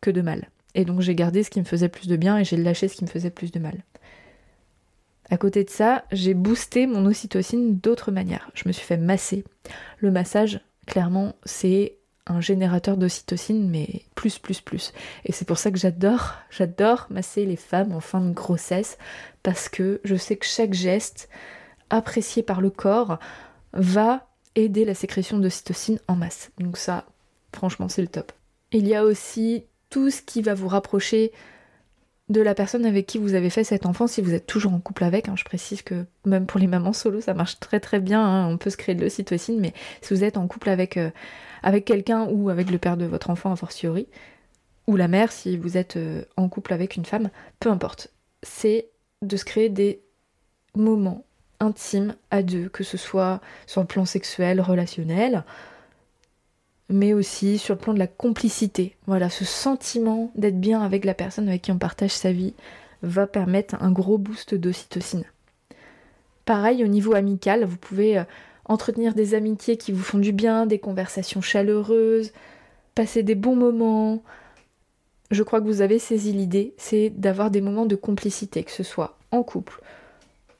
que 0.00 0.10
de 0.10 0.20
mal. 0.20 0.50
Et 0.74 0.84
donc 0.84 1.00
j'ai 1.00 1.14
gardé 1.14 1.44
ce 1.44 1.48
qui 1.48 1.60
me 1.60 1.64
faisait 1.64 1.88
plus 1.88 2.08
de 2.08 2.16
bien 2.16 2.36
et 2.36 2.44
j'ai 2.44 2.56
lâché 2.56 2.88
ce 2.88 2.96
qui 2.96 3.04
me 3.04 3.08
faisait 3.08 3.30
plus 3.30 3.50
de 3.50 3.58
mal. 3.58 3.82
À 5.30 5.38
côté 5.38 5.64
de 5.64 5.70
ça, 5.70 6.04
j'ai 6.12 6.34
boosté 6.34 6.86
mon 6.86 7.06
ocytocine 7.06 7.78
d'autres 7.78 8.10
manières. 8.10 8.50
Je 8.54 8.64
me 8.66 8.72
suis 8.72 8.84
fait 8.84 8.98
masser. 8.98 9.44
Le 9.98 10.10
massage, 10.10 10.60
clairement, 10.86 11.34
c'est 11.44 11.96
un 12.26 12.40
générateur 12.40 12.96
d'ocytocine, 12.96 13.68
mais 13.68 14.02
plus, 14.14 14.38
plus, 14.38 14.60
plus. 14.60 14.92
Et 15.24 15.32
c'est 15.32 15.46
pour 15.46 15.58
ça 15.58 15.70
que 15.70 15.78
j'adore, 15.78 16.34
j'adore 16.50 17.06
masser 17.10 17.46
les 17.46 17.56
femmes 17.56 17.92
en 17.92 18.00
fin 18.00 18.20
de 18.20 18.32
grossesse, 18.32 18.98
parce 19.42 19.68
que 19.68 20.00
je 20.04 20.16
sais 20.16 20.36
que 20.36 20.46
chaque 20.46 20.74
geste 20.74 21.28
apprécié 21.90 22.42
par 22.42 22.60
le 22.60 22.70
corps 22.70 23.18
va 23.72 24.26
aider 24.56 24.84
la 24.84 24.94
sécrétion 24.94 25.38
d'ocytocine 25.38 26.00
en 26.08 26.16
masse. 26.16 26.50
Donc 26.58 26.76
ça, 26.76 27.04
franchement, 27.54 27.88
c'est 27.88 28.02
le 28.02 28.08
top. 28.08 28.32
Il 28.72 28.88
y 28.88 28.94
a 28.94 29.04
aussi 29.04 29.64
tout 29.90 30.10
ce 30.10 30.22
qui 30.22 30.42
va 30.42 30.54
vous 30.54 30.68
rapprocher 30.68 31.30
de 32.28 32.40
la 32.40 32.54
personne 32.54 32.84
avec 32.84 33.06
qui 33.06 33.18
vous 33.18 33.34
avez 33.34 33.50
fait 33.50 33.62
cet 33.62 33.86
enfant, 33.86 34.08
si 34.08 34.20
vous 34.20 34.34
êtes 34.34 34.46
toujours 34.46 34.74
en 34.74 34.80
couple 34.80 35.04
avec. 35.04 35.28
Hein, 35.28 35.34
je 35.36 35.44
précise 35.44 35.82
que 35.82 36.06
même 36.24 36.46
pour 36.46 36.58
les 36.58 36.66
mamans 36.66 36.92
solo, 36.92 37.20
ça 37.20 37.34
marche 37.34 37.60
très 37.60 37.78
très 37.78 38.00
bien. 38.00 38.20
Hein, 38.20 38.48
on 38.48 38.56
peut 38.56 38.70
se 38.70 38.76
créer 38.76 38.96
de 38.96 39.02
l'ocytocine, 39.02 39.60
mais 39.60 39.72
si 40.02 40.12
vous 40.12 40.24
êtes 40.24 40.36
en 40.36 40.48
couple 40.48 40.70
avec, 40.70 40.96
euh, 40.96 41.10
avec 41.62 41.84
quelqu'un 41.84 42.26
ou 42.30 42.50
avec 42.50 42.70
le 42.70 42.78
père 42.78 42.96
de 42.96 43.04
votre 43.04 43.30
enfant 43.30 43.52
a 43.52 43.56
fortiori, 43.56 44.06
ou 44.86 44.96
la 44.96 45.08
mère 45.08 45.32
si 45.32 45.56
vous 45.56 45.76
êtes 45.76 45.96
euh, 45.96 46.22
en 46.36 46.48
couple 46.48 46.72
avec 46.72 46.96
une 46.96 47.04
femme, 47.04 47.30
peu 47.60 47.70
importe. 47.70 48.10
C'est 48.42 48.88
de 49.22 49.36
se 49.36 49.44
créer 49.44 49.68
des 49.68 50.00
moments 50.74 51.24
intimes 51.58 52.14
à 52.30 52.42
deux, 52.42 52.68
que 52.68 52.84
ce 52.84 52.96
soit 52.96 53.40
sur 53.66 53.80
le 53.80 53.86
plan 53.86 54.04
sexuel, 54.04 54.60
relationnel, 54.60 55.44
mais 56.88 57.14
aussi 57.14 57.58
sur 57.58 57.74
le 57.74 57.80
plan 57.80 57.94
de 57.94 57.98
la 57.98 58.06
complicité. 58.06 58.96
Voilà, 59.06 59.30
ce 59.30 59.44
sentiment 59.44 60.30
d'être 60.36 60.60
bien 60.60 60.82
avec 60.82 61.04
la 61.04 61.14
personne 61.14 61.48
avec 61.48 61.62
qui 61.62 61.72
on 61.72 61.78
partage 61.78 62.12
sa 62.12 62.32
vie 62.32 62.54
va 63.02 63.26
permettre 63.26 63.76
un 63.82 63.90
gros 63.90 64.18
boost 64.18 64.54
d'ocytocine. 64.54 65.24
Pareil, 66.44 66.84
au 66.84 66.86
niveau 66.86 67.14
amical, 67.14 67.64
vous 67.64 67.76
pouvez 67.76 68.18
euh, 68.18 68.24
entretenir 68.68 69.14
des 69.14 69.34
amitiés 69.34 69.76
qui 69.76 69.92
vous 69.92 70.02
font 70.02 70.18
du 70.18 70.32
bien, 70.32 70.66
des 70.66 70.78
conversations 70.78 71.40
chaleureuses, 71.40 72.32
passer 72.94 73.22
des 73.22 73.34
bons 73.34 73.56
moments. 73.56 74.22
Je 75.30 75.42
crois 75.42 75.60
que 75.60 75.66
vous 75.66 75.80
avez 75.80 75.98
saisi 75.98 76.32
l'idée, 76.32 76.74
c'est 76.76 77.10
d'avoir 77.10 77.50
des 77.50 77.60
moments 77.60 77.86
de 77.86 77.96
complicité, 77.96 78.62
que 78.64 78.70
ce 78.70 78.82
soit 78.82 79.16
en 79.30 79.42
couple, 79.42 79.80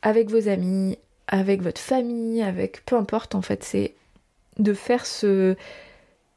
avec 0.03 0.31
vos 0.31 0.49
amis, 0.49 0.99
avec 1.29 1.63
votre 1.63 1.81
famille, 1.81 2.43
avec 2.43 2.85
peu 2.85 2.97
importe 2.97 3.35
en 3.35 3.43
fait, 3.43 3.65
c'est 3.65 3.95
de 4.59 4.73
faire 4.73 5.05
ce, 5.05 5.57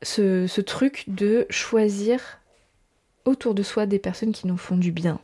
ce, 0.01 0.61
truc 0.61 1.05
de 1.07 1.45
choisir 1.49 2.39
autour 3.25 3.53
de 3.53 3.63
soi 3.63 3.85
des 3.85 3.99
personnes 3.99 4.31
qui 4.31 4.47
nous 4.47 4.57
font 4.57 4.77
du 4.77 4.91
bien 4.91 5.19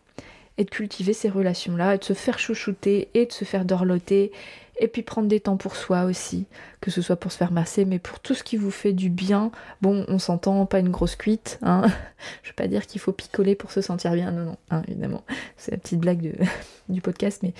et 0.57 0.63
de 0.63 0.69
cultiver 0.69 1.13
ces 1.13 1.29
relations-là, 1.29 1.95
et 1.95 1.97
de 1.97 2.03
se 2.03 2.13
faire 2.13 2.39
chouchouter 2.39 3.09
et 3.13 3.25
de 3.25 3.31
se 3.31 3.45
faire 3.45 3.65
dorloter, 3.65 4.31
et 4.79 4.87
puis 4.87 5.03
prendre 5.03 5.27
des 5.27 5.39
temps 5.39 5.57
pour 5.57 5.75
soi 5.75 6.03
aussi, 6.03 6.45
que 6.81 6.91
ce 6.91 7.01
soit 7.01 7.15
pour 7.15 7.31
se 7.31 7.37
faire 7.37 7.51
masser, 7.51 7.85
mais 7.85 7.99
pour 7.99 8.19
tout 8.19 8.33
ce 8.33 8.43
qui 8.43 8.57
vous 8.57 8.71
fait 8.71 8.93
du 8.93 9.09
bien. 9.09 9.51
Bon, 9.81 10.05
on 10.07 10.19
s'entend, 10.19 10.65
pas 10.65 10.79
une 10.79 10.89
grosse 10.89 11.15
cuite, 11.15 11.59
hein. 11.61 11.83
Je 12.43 12.49
veux 12.49 12.55
pas 12.55 12.67
dire 12.67 12.85
qu'il 12.85 12.99
faut 12.99 13.13
picoler 13.13 13.55
pour 13.55 13.71
se 13.71 13.81
sentir 13.81 14.13
bien, 14.13 14.31
non, 14.31 14.45
non, 14.45 14.57
hein, 14.71 14.81
évidemment. 14.87 15.23
C'est 15.57 15.71
la 15.71 15.77
petite 15.77 15.99
blague 15.99 16.35
du 16.89 17.01
podcast, 17.01 17.41
mais 17.43 17.53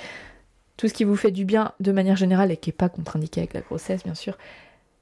tout 0.77 0.87
ce 0.87 0.93
qui 0.93 1.05
vous 1.05 1.15
fait 1.15 1.31
du 1.31 1.45
bien 1.45 1.71
de 1.79 1.91
manière 1.91 2.17
générale 2.17 2.51
et 2.51 2.57
qui 2.57 2.71
est 2.71 2.73
pas 2.73 2.89
contre-indiqué 2.89 3.41
avec 3.41 3.53
la 3.53 3.61
grossesse, 3.61 4.03
bien 4.03 4.15
sûr, 4.15 4.37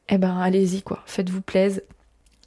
eh 0.09 0.17
ben 0.17 0.37
allez-y 0.37 0.81
quoi, 0.81 1.01
faites-vous 1.05 1.41
plaisir, 1.41 1.81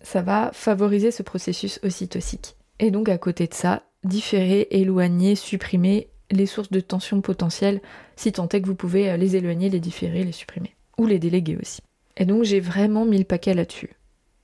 ça 0.03 0.23
va 0.23 0.51
favoriser 0.53 1.11
ce 1.11 1.23
processus 1.23 1.81
ocytocique. 1.83 2.55
Et 2.79 2.91
donc 2.91 3.09
à 3.09 3.19
côté 3.19 3.47
de 3.47 3.55
ça, 3.55 3.83
différer, 4.07 4.69
éloigner, 4.71 5.35
supprimer 5.35 6.09
les 6.31 6.47
sources 6.47 6.71
de 6.71 6.81
tension 6.81 7.21
potentielles, 7.21 7.81
si 8.17 8.33
tant 8.33 8.49
est 8.49 8.61
que 8.61 8.67
vous 8.67 8.75
pouvez 8.75 9.11
euh, 9.11 9.17
les 9.17 9.37
éloigner, 9.37 9.71
les 9.71 9.81
différer, 9.81 10.25
les 10.25 10.33
supprimer. 10.33 10.75
Ou 10.99 11.07
les 11.07 11.19
déléguer 11.19 11.57
aussi. 11.61 11.81
Et 12.17 12.25
donc 12.25 12.45
j'ai 12.45 12.61
vraiment 12.61 13.05
mis 13.05 13.19
le 13.19 13.25
paquet 13.25 13.55
là-dessus. 13.55 13.91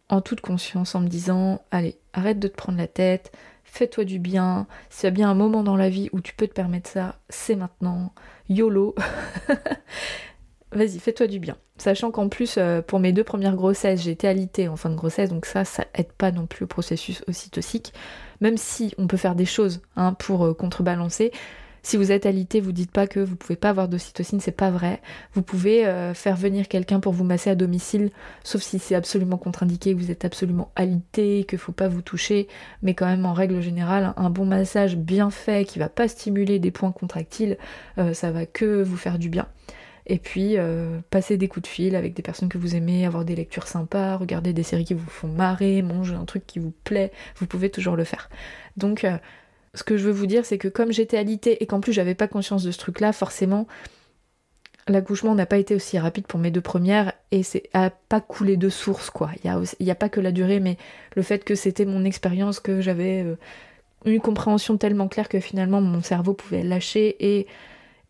En 0.08 0.20
toute 0.20 0.42
conscience, 0.42 0.94
en 0.94 1.00
me 1.00 1.08
disant, 1.08 1.62
allez, 1.70 1.96
arrête 2.12 2.38
de 2.38 2.48
te 2.48 2.56
prendre 2.56 2.78
la 2.78 2.86
tête, 2.86 3.32
fais-toi 3.64 4.04
du 4.04 4.18
bien, 4.18 4.66
s'il 4.90 5.04
y 5.04 5.08
a 5.08 5.10
bien 5.10 5.30
un 5.30 5.34
moment 5.34 5.62
dans 5.62 5.76
la 5.76 5.88
vie 5.88 6.10
où 6.12 6.20
tu 6.20 6.34
peux 6.34 6.46
te 6.46 6.52
permettre 6.52 6.90
ça, 6.90 7.18
c'est 7.30 7.56
maintenant. 7.56 8.12
YOLO. 8.50 8.94
vas-y, 10.72 10.98
fais-toi 10.98 11.26
du 11.26 11.38
bien. 11.38 11.56
Sachant 11.82 12.12
qu'en 12.12 12.28
plus, 12.28 12.58
euh, 12.58 12.80
pour 12.80 13.00
mes 13.00 13.10
deux 13.10 13.24
premières 13.24 13.56
grossesses, 13.56 14.02
j'étais 14.02 14.28
alitée 14.28 14.68
en 14.68 14.76
fin 14.76 14.88
de 14.88 14.94
grossesse, 14.94 15.30
donc 15.30 15.46
ça, 15.46 15.64
ça 15.64 15.84
aide 15.94 16.12
pas 16.12 16.30
non 16.30 16.46
plus 16.46 16.62
au 16.62 16.68
processus 16.68 17.24
aussi 17.26 17.50
toxique. 17.50 17.92
Même 18.40 18.56
si 18.56 18.94
on 18.98 19.08
peut 19.08 19.16
faire 19.16 19.34
des 19.34 19.46
choses 19.46 19.80
hein, 19.96 20.14
pour 20.14 20.44
euh, 20.44 20.54
contrebalancer, 20.54 21.32
Si 21.82 21.96
vous 21.96 22.12
êtes 22.12 22.24
alité, 22.24 22.60
vous 22.60 22.70
dites 22.70 22.92
pas 22.92 23.08
que 23.08 23.18
vous 23.18 23.34
pouvez 23.34 23.56
pas 23.56 23.70
avoir 23.70 23.88
d'ocytocine, 23.88 24.38
c'est 24.38 24.52
pas 24.52 24.70
vrai. 24.70 25.02
Vous 25.34 25.42
pouvez 25.42 25.84
euh, 25.84 26.14
faire 26.14 26.36
venir 26.36 26.68
quelqu'un 26.68 27.00
pour 27.00 27.12
vous 27.12 27.24
masser 27.24 27.50
à 27.50 27.56
domicile, 27.56 28.12
sauf 28.44 28.62
si 28.62 28.78
c'est 28.78 28.94
absolument 28.94 29.36
contre-indiqué, 29.36 29.92
que 29.92 29.98
vous 29.98 30.12
êtes 30.12 30.24
absolument 30.24 30.70
alité, 30.76 31.42
qu'il 31.48 31.58
faut 31.58 31.72
pas 31.72 31.88
vous 31.88 32.00
toucher, 32.00 32.46
mais 32.82 32.94
quand 32.94 33.06
même 33.06 33.26
en 33.26 33.32
règle 33.32 33.60
générale, 33.60 34.14
un 34.16 34.30
bon 34.30 34.44
massage 34.44 34.96
bien 34.96 35.30
fait 35.30 35.64
qui 35.64 35.80
va 35.80 35.88
pas 35.88 36.06
stimuler 36.06 36.60
des 36.60 36.70
points 36.70 36.92
contractiles, 36.92 37.58
ça 38.12 38.30
va 38.30 38.46
que 38.46 38.84
vous 38.84 38.96
faire 38.96 39.18
du 39.18 39.28
bien. 39.28 39.48
Et 40.06 40.18
puis 40.18 40.58
euh, 40.58 40.98
passer 41.10 41.36
des 41.36 41.48
coups 41.48 41.62
de 41.62 41.68
fil 41.68 41.94
avec 41.94 42.14
des 42.14 42.22
personnes 42.22 42.48
que 42.48 42.58
vous 42.58 42.74
aimez, 42.74 43.06
avoir 43.06 43.24
des 43.24 43.36
lectures 43.36 43.68
sympas, 43.68 44.16
regarder 44.16 44.52
des 44.52 44.62
séries 44.62 44.84
qui 44.84 44.94
vous 44.94 45.08
font 45.08 45.28
marrer, 45.28 45.82
manger 45.82 46.14
un 46.14 46.24
truc 46.24 46.46
qui 46.46 46.58
vous 46.58 46.72
plaît, 46.84 47.12
vous 47.36 47.46
pouvez 47.46 47.70
toujours 47.70 47.96
le 47.96 48.04
faire. 48.04 48.28
Donc 48.76 49.06
ce 49.74 49.84
que 49.84 49.96
je 49.96 50.04
veux 50.04 50.12
vous 50.12 50.26
dire, 50.26 50.44
c'est 50.44 50.58
que 50.58 50.68
comme 50.68 50.92
j'étais 50.92 51.16
alitée 51.16 51.62
et 51.62 51.66
qu'en 51.66 51.80
plus 51.80 51.92
j'avais 51.92 52.14
pas 52.14 52.28
conscience 52.28 52.64
de 52.64 52.70
ce 52.70 52.78
truc-là, 52.78 53.12
forcément, 53.12 53.66
l'accouchement 54.88 55.34
n'a 55.34 55.46
pas 55.46 55.58
été 55.58 55.74
aussi 55.74 55.98
rapide 55.98 56.26
pour 56.26 56.40
mes 56.40 56.50
deux 56.50 56.60
premières 56.60 57.12
et 57.30 57.42
c'est 57.42 57.70
a 57.72 57.90
pas 57.90 58.20
coulé 58.20 58.56
de 58.56 58.68
source 58.68 59.10
quoi. 59.10 59.30
Il 59.44 59.50
n'y 59.80 59.90
a, 59.90 59.92
a, 59.92 59.96
pas 59.96 60.08
que 60.08 60.20
la 60.20 60.32
durée, 60.32 60.60
mais 60.60 60.76
le 61.14 61.22
fait 61.22 61.44
que 61.44 61.54
c'était 61.54 61.84
mon 61.84 62.04
expérience, 62.04 62.60
que 62.60 62.80
j'avais 62.80 63.22
euh, 63.22 63.36
une 64.04 64.20
compréhension 64.20 64.76
tellement 64.76 65.08
claire 65.08 65.28
que 65.28 65.40
finalement 65.40 65.80
mon 65.80 66.02
cerveau 66.02 66.34
pouvait 66.34 66.62
lâcher 66.62 67.16
et, 67.20 67.46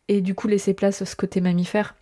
et 0.09 0.21
du 0.21 0.35
coup 0.35 0.49
laisser 0.49 0.75
place 0.75 1.03
à 1.03 1.07
ce 1.07 1.17
côté 1.17 1.41
mammifère. 1.41 1.95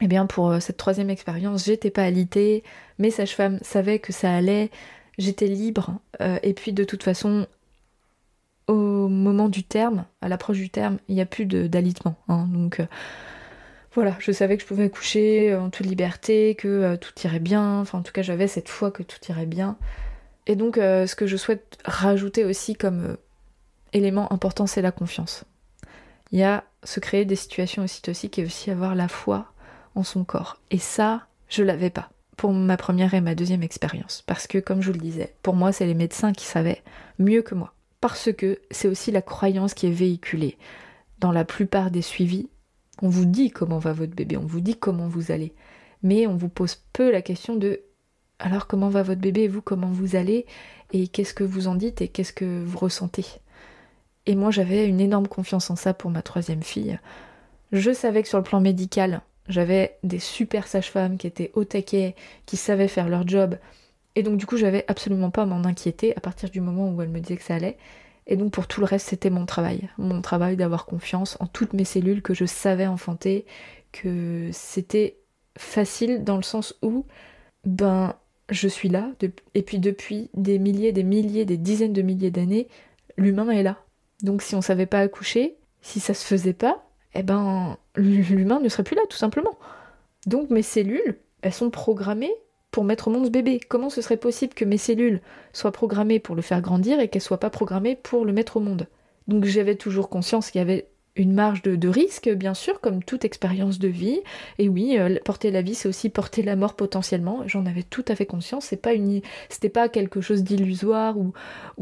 Eh 0.00 0.08
bien 0.08 0.26
pour 0.26 0.50
euh, 0.50 0.60
cette 0.60 0.76
troisième 0.76 1.10
expérience, 1.10 1.64
j'étais 1.64 1.90
pas 1.90 2.04
alitée, 2.04 2.62
mes 2.98 3.10
sages-femmes 3.10 3.58
savaient 3.62 3.98
que 3.98 4.12
ça 4.12 4.34
allait, 4.34 4.70
j'étais 5.16 5.46
libre, 5.46 5.98
euh, 6.20 6.38
et 6.42 6.52
puis 6.52 6.72
de 6.72 6.84
toute 6.84 7.02
façon, 7.02 7.46
au 8.66 9.08
moment 9.08 9.48
du 9.48 9.64
terme, 9.64 10.04
à 10.20 10.28
l'approche 10.28 10.58
du 10.58 10.68
terme, 10.68 10.98
il 11.08 11.14
n'y 11.14 11.22
a 11.22 11.26
plus 11.26 11.46
d'alitement. 11.46 12.16
Hein. 12.28 12.46
donc 12.52 12.80
euh, 12.80 12.86
voilà, 13.94 14.14
je 14.18 14.30
savais 14.32 14.56
que 14.58 14.62
je 14.62 14.68
pouvais 14.68 14.84
accoucher 14.84 15.54
en 15.54 15.70
toute 15.70 15.86
liberté, 15.86 16.54
que 16.54 16.96
tout 16.96 17.14
irait 17.24 17.40
bien. 17.40 17.80
Enfin, 17.80 18.00
en 18.00 18.02
tout 18.02 18.12
cas, 18.12 18.20
j'avais 18.20 18.46
cette 18.46 18.68
foi 18.68 18.90
que 18.90 19.02
tout 19.02 19.16
irait 19.30 19.46
bien. 19.46 19.78
Et 20.46 20.54
donc, 20.54 20.76
ce 20.76 21.14
que 21.14 21.26
je 21.26 21.38
souhaite 21.38 21.78
rajouter 21.86 22.44
aussi 22.44 22.74
comme 22.74 23.16
élément 23.94 24.30
important, 24.34 24.66
c'est 24.66 24.82
la 24.82 24.92
confiance. 24.92 25.46
Il 26.32 26.38
y 26.38 26.42
a 26.42 26.64
se 26.84 27.00
créer 27.00 27.24
des 27.24 27.36
situations 27.36 27.84
aussi 27.84 28.02
toxiques 28.02 28.38
et 28.38 28.44
aussi 28.44 28.70
avoir 28.70 28.94
la 28.94 29.08
foi 29.08 29.52
en 29.94 30.02
son 30.02 30.24
corps. 30.24 30.58
Et 30.70 30.78
ça, 30.78 31.26
je 31.48 31.62
l'avais 31.62 31.90
pas 31.90 32.10
pour 32.36 32.52
ma 32.52 32.76
première 32.76 33.14
et 33.14 33.20
ma 33.20 33.34
deuxième 33.34 33.62
expérience. 33.62 34.22
Parce 34.26 34.46
que, 34.46 34.58
comme 34.58 34.82
je 34.82 34.88
vous 34.88 34.98
le 34.98 35.00
disais, 35.00 35.34
pour 35.42 35.54
moi, 35.54 35.72
c'est 35.72 35.86
les 35.86 35.94
médecins 35.94 36.32
qui 36.32 36.44
savaient 36.44 36.82
mieux 37.18 37.42
que 37.42 37.54
moi 37.54 37.72
parce 38.00 38.32
que 38.32 38.60
c'est 38.70 38.88
aussi 38.88 39.10
la 39.10 39.22
croyance 39.22 39.74
qui 39.74 39.86
est 39.86 39.90
véhiculée. 39.90 40.58
Dans 41.18 41.32
la 41.32 41.44
plupart 41.44 41.90
des 41.90 42.02
suivis, 42.02 42.48
on 43.02 43.08
vous 43.08 43.24
dit 43.24 43.50
comment 43.50 43.78
va 43.78 43.92
votre 43.92 44.14
bébé, 44.14 44.36
on 44.36 44.46
vous 44.46 44.60
dit 44.60 44.76
comment 44.76 45.08
vous 45.08 45.32
allez, 45.32 45.54
mais 46.02 46.26
on 46.26 46.36
vous 46.36 46.48
pose 46.48 46.76
peu 46.92 47.10
la 47.10 47.22
question 47.22 47.56
de 47.56 47.80
alors 48.38 48.66
comment 48.66 48.90
va 48.90 49.02
votre 49.02 49.20
bébé 49.20 49.42
et 49.42 49.48
vous 49.48 49.62
comment 49.62 49.88
vous 49.88 50.14
allez 50.14 50.46
et 50.92 51.08
qu'est-ce 51.08 51.34
que 51.34 51.42
vous 51.42 51.68
en 51.68 51.74
dites 51.74 52.02
et 52.02 52.08
qu'est-ce 52.08 52.32
que 52.32 52.62
vous 52.64 52.78
ressentez? 52.78 53.24
Et 54.26 54.34
moi 54.34 54.50
j'avais 54.50 54.86
une 54.86 55.00
énorme 55.00 55.28
confiance 55.28 55.70
en 55.70 55.76
ça 55.76 55.94
pour 55.94 56.10
ma 56.10 56.22
troisième 56.22 56.62
fille. 56.62 56.98
Je 57.72 57.92
savais 57.92 58.22
que 58.22 58.28
sur 58.28 58.38
le 58.38 58.44
plan 58.44 58.60
médical, 58.60 59.22
j'avais 59.48 59.98
des 60.02 60.18
super 60.18 60.66
sages-femmes 60.66 61.16
qui 61.16 61.26
étaient 61.26 61.52
au 61.54 61.64
taquet, 61.64 62.14
qui 62.46 62.56
savaient 62.56 62.88
faire 62.88 63.08
leur 63.08 63.26
job, 63.26 63.56
et 64.16 64.22
donc 64.22 64.38
du 64.38 64.46
coup, 64.46 64.56
j'avais 64.56 64.84
absolument 64.88 65.30
pas 65.30 65.42
à 65.42 65.46
m'en 65.46 65.64
inquiéter 65.64 66.16
à 66.16 66.20
partir 66.20 66.50
du 66.50 66.60
moment 66.60 66.90
où 66.90 67.02
elle 67.02 67.10
me 67.10 67.20
disait 67.20 67.36
que 67.36 67.44
ça 67.44 67.54
allait. 67.54 67.76
Et 68.26 68.36
donc 68.36 68.50
pour 68.50 68.66
tout 68.66 68.80
le 68.80 68.86
reste, 68.86 69.08
c'était 69.08 69.30
mon 69.30 69.46
travail. 69.46 69.90
Mon 69.98 70.22
travail 70.22 70.56
d'avoir 70.56 70.86
confiance 70.86 71.36
en 71.38 71.46
toutes 71.46 71.74
mes 71.74 71.84
cellules 71.84 72.22
que 72.22 72.34
je 72.34 72.46
savais 72.46 72.86
enfanter, 72.86 73.44
que 73.92 74.48
c'était 74.52 75.18
facile 75.58 76.24
dans 76.24 76.36
le 76.36 76.42
sens 76.42 76.74
où, 76.82 77.06
ben, 77.64 78.14
je 78.48 78.68
suis 78.68 78.88
là, 78.88 79.10
et 79.54 79.62
puis 79.62 79.78
depuis 79.78 80.30
des 80.34 80.58
milliers, 80.58 80.92
des 80.92 81.04
milliers, 81.04 81.44
des 81.44 81.58
dizaines 81.58 81.92
de 81.92 82.02
milliers 82.02 82.30
d'années, 82.30 82.68
l'humain 83.16 83.50
est 83.50 83.62
là. 83.62 83.78
Donc 84.22 84.42
si 84.42 84.54
on 84.54 84.62
savait 84.62 84.86
pas 84.86 85.00
accoucher, 85.00 85.56
si 85.82 86.00
ça 86.00 86.14
se 86.14 86.24
faisait 86.24 86.52
pas, 86.52 86.84
eh 87.14 87.22
ben, 87.22 87.76
l'humain 87.96 88.60
ne 88.60 88.68
serait 88.68 88.82
plus 88.82 88.96
là, 88.96 89.02
tout 89.08 89.16
simplement. 89.16 89.56
Donc 90.26 90.50
mes 90.50 90.62
cellules, 90.62 91.18
elles 91.42 91.52
sont 91.52 91.70
programmées 91.70 92.34
pour 92.70 92.84
mettre 92.84 93.08
au 93.08 93.10
monde 93.10 93.26
ce 93.26 93.30
bébé. 93.30 93.60
Comment 93.68 93.90
ce 93.90 94.02
serait 94.02 94.16
possible 94.16 94.54
que 94.54 94.64
mes 94.64 94.78
cellules 94.78 95.20
soient 95.52 95.72
programmées 95.72 96.18
pour 96.18 96.34
le 96.34 96.42
faire 96.42 96.60
grandir 96.60 97.00
et 97.00 97.08
qu'elles 97.08 97.22
soient 97.22 97.40
pas 97.40 97.50
programmées 97.50 97.96
pour 97.96 98.24
le 98.24 98.32
mettre 98.32 98.56
au 98.58 98.60
monde? 98.60 98.86
Donc 99.28 99.44
j'avais 99.44 99.76
toujours 99.76 100.08
conscience 100.08 100.50
qu'il 100.50 100.58
y 100.58 100.62
avait 100.62 100.88
une 101.16 101.32
marge 101.32 101.62
de, 101.62 101.88
risque, 101.88 102.28
bien 102.28 102.54
sûr, 102.54 102.80
comme 102.80 103.02
toute 103.02 103.24
expérience 103.24 103.78
de 103.78 103.88
vie. 103.88 104.20
Et 104.58 104.68
oui, 104.68 104.98
euh, 104.98 105.18
porter 105.24 105.50
la 105.50 105.62
vie, 105.62 105.74
c'est 105.74 105.88
aussi 105.88 106.10
porter 106.10 106.42
la 106.42 106.56
mort 106.56 106.74
potentiellement. 106.74 107.42
J'en 107.46 107.66
avais 107.66 107.82
tout 107.82 108.04
à 108.08 108.14
fait 108.14 108.26
conscience. 108.26 108.66
C'est 108.66 108.76
pas 108.76 108.92
une, 108.92 109.20
c'était 109.48 109.68
pas 109.68 109.88
quelque 109.88 110.20
chose 110.20 110.44
d'illusoire 110.44 111.16
ou, 111.18 111.32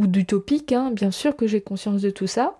d'utopique. 0.06 0.72
Hein. 0.72 0.90
Bien 0.92 1.10
sûr 1.10 1.36
que 1.36 1.46
j'ai 1.46 1.60
conscience 1.60 2.02
de 2.02 2.10
tout 2.10 2.26
ça 2.26 2.58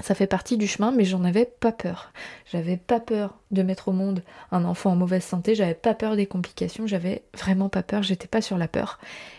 ça 0.00 0.14
fait 0.14 0.26
partie 0.26 0.58
du 0.58 0.66
chemin, 0.66 0.92
mais 0.92 1.06
j'en 1.06 1.24
avais 1.24 1.46
pas 1.46 1.72
peur. 1.72 2.12
J'avais 2.52 2.76
pas 2.76 3.00
peur 3.00 3.38
de 3.50 3.62
mettre 3.62 3.88
au 3.88 3.92
monde 3.92 4.22
un 4.52 4.64
enfant 4.64 4.92
en 4.92 4.96
mauvaise 4.96 5.24
santé, 5.24 5.54
j'avais 5.54 5.72
pas 5.74 5.94
peur 5.94 6.16
des 6.16 6.26
complications, 6.26 6.86
j'avais 6.86 7.22
vraiment 7.34 7.70
pas 7.70 7.82
peur, 7.82 8.02
j'étais 8.02 8.28
pas 8.28 8.42
sur 8.42 8.58
la 8.58 8.68
peur. 8.68 8.98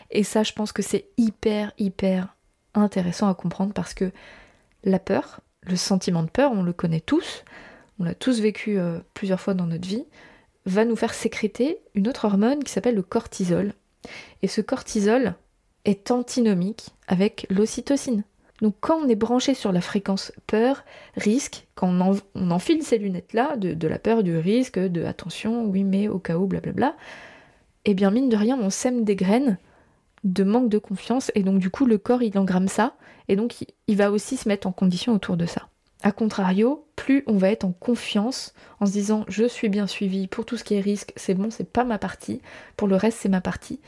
Et 0.10 0.24
ça, 0.24 0.42
je 0.42 0.54
pense 0.54 0.72
que 0.72 0.82
c'est 0.82 1.06
hyper, 1.18 1.74
hyper 1.78 2.36
intéressant 2.74 3.30
à 3.30 3.36
comprendre 3.36 3.74
parce 3.74 3.94
que 3.94 4.12
la 4.84 5.00
peur, 5.00 5.42
le 5.68 5.76
sentiment 5.76 6.24
de 6.24 6.30
peur, 6.30 6.52
on 6.54 6.64
le 6.64 6.74
connaît 6.74 7.02
tous, 7.02 7.44
on 8.00 8.04
l'a 8.04 8.16
tous 8.16 8.40
vécu 8.40 8.78
euh, 8.78 9.00
plusieurs 9.14 9.42
fois 9.42 9.54
dans 9.54 9.66
notre 9.66 9.88
vie, 9.88 10.06
va 10.66 10.86
nous 10.86 10.96
faire 10.96 11.14
sécréter 11.14 11.80
une 11.96 12.08
autre 12.08 12.26
hormone 12.26 12.64
qui 12.64 12.72
s'appelle 12.72 12.96
le 12.96 13.02
cortisol. 13.02 13.74
Et 14.42 14.48
ce 14.48 14.62
cortisol 14.62 15.36
est 15.86 16.12
antinomique 16.12 16.90
avec 17.08 17.48
l'ocytocine. 17.50 18.24
Donc 18.62 18.76
quand 18.80 18.98
on 18.98 19.08
est 19.08 19.16
branché 19.16 19.54
sur 19.54 19.72
la 19.72 19.82
fréquence 19.82 20.32
peur, 20.48 20.84
risque, 21.16 21.68
quand 21.76 22.20
on, 22.36 22.52
enfile 22.52 22.84
ces 22.84 22.98
lunettes-là, 22.98 23.56
de, 23.56 23.88
la 23.88 24.00
peur, 24.00 24.24
du 24.24 24.38
risque, 24.38 24.80
de 24.80 25.04
attention, 25.04 25.66
oui 25.66 25.84
mais 25.84 26.08
au 26.08 26.20
cas 26.20 26.38
où, 26.38 26.48
blablabla, 26.48 26.96
eh 27.86 27.94
bien 27.94 28.12
mine 28.12 28.30
de 28.30 28.36
rien, 28.36 28.58
on 28.60 28.70
sème 28.70 29.04
des 29.04 29.16
graines 29.16 29.58
de 30.34 30.44
manque 30.44 30.70
de 30.70 30.78
confiance, 30.78 31.32
et 31.36 31.44
donc 31.44 31.60
du 31.60 31.70
coup 31.70 31.86
le 31.86 31.98
corps 31.98 32.22
il 32.22 32.38
engramme 32.38 32.68
ça, 32.68 32.94
et 33.28 33.36
donc 33.36 33.56
il, 33.88 33.96
va 33.98 34.12
aussi 34.12 34.38
se 34.38 34.48
mettre 34.48 34.68
en 34.68 34.72
condition 34.72 35.14
autour 35.14 35.38
de 35.38 35.46
ça. 35.46 35.68
A 36.04 36.12
contrario, 36.12 36.86
plus 36.96 37.24
on 37.28 37.38
va 37.38 37.50
être 37.50 37.66
en 37.66 37.72
confiance 37.72 38.54
en 38.80 38.86
se 38.86 38.92
disant 38.92 39.26
je 39.28 39.46
suis 39.46 39.70
bien 39.70 39.88
suivi 39.88 40.28
pour 40.28 40.46
tout 40.46 40.58
ce 40.58 40.64
qui 40.64 40.76
est 40.76 40.82
risque, 40.82 41.14
c'est 41.16 41.34
bon, 41.34 41.50
c'est 41.50 41.72
pas 41.72 41.84
ma 41.84 41.98
partie, 41.98 42.42
pour 42.76 42.88
le 42.88 42.96
reste 42.96 43.20
c'est 43.22 43.30
ma 43.30 43.42
partie, 43.42 43.80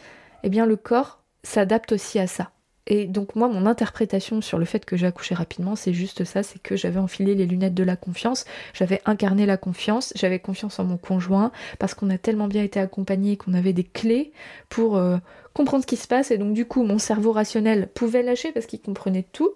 eh 0.43 0.49
bien 0.49 0.65
le 0.65 0.75
corps 0.75 1.21
s'adapte 1.43 1.91
aussi 1.91 2.19
à 2.19 2.27
ça. 2.27 2.51
Et 2.89 3.05
donc 3.05 3.35
moi, 3.35 3.47
mon 3.47 3.67
interprétation 3.67 4.41
sur 4.41 4.57
le 4.57 4.65
fait 4.65 4.83
que 4.83 4.97
j'ai 4.97 5.05
accouché 5.05 5.35
rapidement, 5.35 5.75
c'est 5.75 5.93
juste 5.93 6.23
ça, 6.25 6.41
c'est 6.41 6.59
que 6.59 6.75
j'avais 6.75 6.99
enfilé 6.99 7.35
les 7.35 7.45
lunettes 7.45 7.75
de 7.75 7.83
la 7.83 7.95
confiance, 7.95 8.45
j'avais 8.73 8.99
incarné 9.05 9.45
la 9.45 9.57
confiance, 9.57 10.11
j'avais 10.15 10.39
confiance 10.39 10.79
en 10.79 10.85
mon 10.85 10.97
conjoint, 10.97 11.51
parce 11.77 11.93
qu'on 11.93 12.09
a 12.09 12.17
tellement 12.17 12.47
bien 12.47 12.63
été 12.63 12.79
accompagnés 12.79 13.37
qu'on 13.37 13.53
avait 13.53 13.73
des 13.73 13.83
clés 13.83 14.33
pour 14.69 14.97
euh, 14.97 15.17
comprendre 15.53 15.83
ce 15.83 15.87
qui 15.87 15.97
se 15.97 16.07
passe, 16.07 16.31
et 16.31 16.37
donc 16.37 16.53
du 16.53 16.65
coup, 16.65 16.83
mon 16.83 16.99
cerveau 16.99 17.31
rationnel 17.31 17.87
pouvait 17.93 18.23
lâcher 18.23 18.51
parce 18.51 18.65
qu'il 18.65 18.81
comprenait 18.81 19.25
tout, 19.31 19.51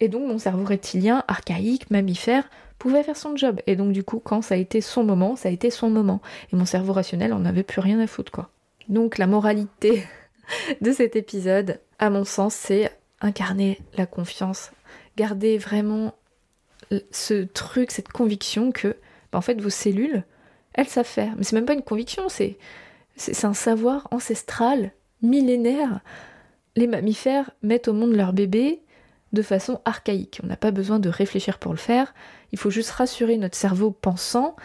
et 0.00 0.08
donc 0.08 0.26
mon 0.26 0.38
cerveau 0.38 0.64
reptilien, 0.64 1.24
archaïque, 1.28 1.90
mammifère, 1.90 2.48
pouvait 2.78 3.02
faire 3.02 3.16
son 3.16 3.36
job. 3.36 3.60
Et 3.66 3.76
donc 3.76 3.92
du 3.92 4.04
coup, 4.04 4.20
quand 4.20 4.42
ça 4.42 4.54
a 4.54 4.58
été 4.58 4.80
son 4.80 5.02
moment, 5.02 5.36
ça 5.36 5.48
a 5.48 5.52
été 5.52 5.70
son 5.70 5.90
moment. 5.90 6.20
Et 6.52 6.56
mon 6.56 6.64
cerveau 6.64 6.92
rationnel 6.92 7.32
en 7.32 7.44
avait 7.44 7.64
plus 7.64 7.80
rien 7.80 7.98
à 7.98 8.06
foutre, 8.06 8.30
quoi. 8.30 8.50
Donc 8.88 9.18
la 9.18 9.26
moralité 9.26 10.04
de 10.80 10.92
cet 10.92 11.16
épisode, 11.16 11.80
à 11.98 12.10
mon 12.10 12.24
sens, 12.24 12.54
c'est 12.54 12.90
incarner 13.20 13.80
la 13.96 14.06
confiance, 14.06 14.70
garder 15.16 15.58
vraiment 15.58 16.14
ce 17.10 17.44
truc, 17.44 17.90
cette 17.90 18.08
conviction 18.08 18.72
que, 18.72 18.96
bah, 19.32 19.38
en 19.38 19.42
fait, 19.42 19.60
vos 19.60 19.70
cellules, 19.70 20.24
elles 20.74 20.88
savent 20.88 21.04
faire. 21.04 21.34
Mais 21.36 21.44
c'est 21.44 21.56
même 21.56 21.66
pas 21.66 21.74
une 21.74 21.82
conviction, 21.82 22.28
c'est, 22.28 22.56
c'est 23.16 23.44
un 23.44 23.54
savoir 23.54 24.08
ancestral, 24.10 24.92
millénaire. 25.22 26.00
Les 26.76 26.86
mammifères 26.86 27.50
mettent 27.62 27.88
au 27.88 27.92
monde 27.92 28.14
leur 28.14 28.32
bébé 28.32 28.80
de 29.32 29.42
façon 29.42 29.80
archaïque. 29.84 30.40
On 30.42 30.46
n'a 30.46 30.56
pas 30.56 30.70
besoin 30.70 30.98
de 30.98 31.08
réfléchir 31.08 31.58
pour 31.58 31.72
le 31.72 31.78
faire. 31.78 32.14
Il 32.52 32.58
faut 32.58 32.70
juste 32.70 32.90
rassurer 32.90 33.36
notre 33.36 33.56
cerveau 33.56 33.90
pensant 33.90 34.56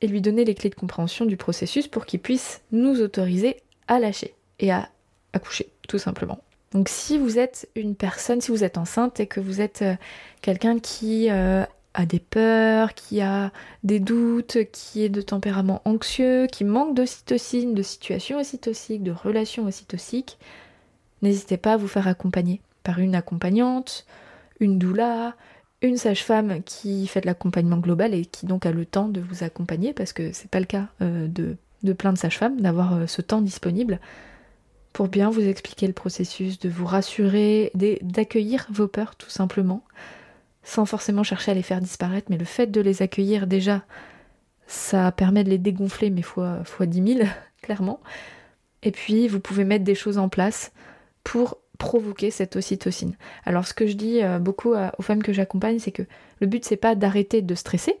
et 0.00 0.06
lui 0.06 0.20
donner 0.20 0.44
les 0.44 0.54
clés 0.54 0.70
de 0.70 0.74
compréhension 0.74 1.24
du 1.24 1.36
processus 1.36 1.88
pour 1.88 2.06
qu'il 2.06 2.20
puisse 2.20 2.60
nous 2.70 3.00
autoriser 3.00 3.56
à 3.88 3.98
lâcher 3.98 4.34
et 4.58 4.70
à 4.70 4.88
accoucher, 5.32 5.68
tout 5.88 5.98
simplement. 5.98 6.38
Donc 6.72 6.88
si 6.88 7.16
vous 7.16 7.38
êtes 7.38 7.68
une 7.74 7.94
personne, 7.94 8.40
si 8.40 8.50
vous 8.50 8.62
êtes 8.62 8.76
enceinte 8.76 9.20
et 9.20 9.26
que 9.26 9.40
vous 9.40 9.60
êtes 9.60 9.82
euh, 9.82 9.94
quelqu'un 10.42 10.78
qui 10.78 11.30
euh, 11.30 11.64
des 12.06 12.20
peurs, 12.20 12.94
qui 12.94 13.20
a 13.20 13.50
des 13.82 14.00
doutes, 14.00 14.58
qui 14.72 15.02
est 15.02 15.08
de 15.08 15.20
tempérament 15.20 15.82
anxieux, 15.84 16.46
qui 16.46 16.64
manque 16.64 16.94
d'ocytocine, 16.94 17.74
de 17.74 17.82
situations 17.82 18.38
ocytociques, 18.38 19.02
de 19.02 19.12
relations 19.12 19.66
ocytociques, 19.66 20.38
n'hésitez 21.22 21.56
pas 21.56 21.74
à 21.74 21.76
vous 21.76 21.88
faire 21.88 22.08
accompagner 22.08 22.60
par 22.84 22.98
une 22.98 23.14
accompagnante, 23.14 24.06
une 24.60 24.78
doula, 24.78 25.34
une 25.82 25.96
sage-femme 25.96 26.62
qui 26.64 27.06
fait 27.06 27.20
de 27.20 27.26
l'accompagnement 27.26 27.78
global 27.78 28.14
et 28.14 28.24
qui 28.24 28.46
donc 28.46 28.66
a 28.66 28.72
le 28.72 28.84
temps 28.84 29.08
de 29.08 29.20
vous 29.20 29.44
accompagner, 29.44 29.92
parce 29.92 30.12
que 30.12 30.32
c'est 30.32 30.50
pas 30.50 30.60
le 30.60 30.66
cas 30.66 30.88
euh, 31.02 31.28
de, 31.28 31.56
de, 31.82 31.92
plein 31.92 32.12
de 32.12 32.18
sages-femmes, 32.18 32.60
d'avoir 32.60 32.94
euh, 32.94 33.06
ce 33.06 33.22
temps 33.22 33.42
disponible 33.42 34.00
pour 34.92 35.08
bien 35.08 35.30
vous 35.30 35.46
expliquer 35.46 35.86
le 35.86 35.92
processus, 35.92 36.58
de 36.58 36.68
vous 36.68 36.86
rassurer, 36.86 37.70
d'accueillir 38.02 38.66
vos 38.70 38.88
peurs 38.88 39.14
tout 39.14 39.30
simplement, 39.30 39.84
sans 40.68 40.84
forcément 40.84 41.22
chercher 41.22 41.52
à 41.52 41.54
les 41.54 41.62
faire 41.62 41.80
disparaître, 41.80 42.26
mais 42.28 42.36
le 42.36 42.44
fait 42.44 42.66
de 42.66 42.82
les 42.82 43.00
accueillir 43.00 43.46
déjà, 43.46 43.84
ça 44.66 45.10
permet 45.12 45.42
de 45.42 45.48
les 45.48 45.56
dégonfler, 45.56 46.10
mais 46.10 46.20
fois, 46.20 46.62
fois 46.64 46.84
10 46.84 47.14
000, 47.14 47.28
clairement. 47.62 48.00
Et 48.82 48.90
puis, 48.90 49.28
vous 49.28 49.40
pouvez 49.40 49.64
mettre 49.64 49.84
des 49.84 49.94
choses 49.94 50.18
en 50.18 50.28
place 50.28 50.72
pour 51.24 51.56
provoquer 51.78 52.30
cette 52.30 52.54
ocytocine. 52.56 53.16
Alors 53.46 53.66
ce 53.66 53.72
que 53.72 53.86
je 53.86 53.94
dis 53.94 54.22
euh, 54.22 54.38
beaucoup 54.38 54.74
aux 54.74 55.02
femmes 55.02 55.22
que 55.22 55.32
j'accompagne, 55.32 55.78
c'est 55.78 55.92
que 55.92 56.02
le 56.40 56.46
but 56.46 56.64
c'est 56.64 56.76
pas 56.76 56.94
d'arrêter 56.96 57.40
de 57.40 57.54
stresser, 57.54 57.94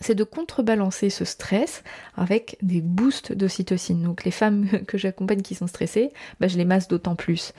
c'est 0.00 0.14
de 0.14 0.24
contrebalancer 0.24 1.10
ce 1.10 1.24
stress 1.24 1.84
avec 2.16 2.56
des 2.62 2.80
boosts 2.80 3.32
d'ocytocine. 3.32 4.02
Donc 4.02 4.24
les 4.24 4.30
femmes 4.30 4.66
que 4.88 4.98
j'accompagne 4.98 5.42
qui 5.42 5.54
sont 5.54 5.66
stressées, 5.66 6.12
bah, 6.40 6.48
je 6.48 6.56
les 6.56 6.64
masse 6.64 6.88
d'autant 6.88 7.14
plus. 7.14 7.52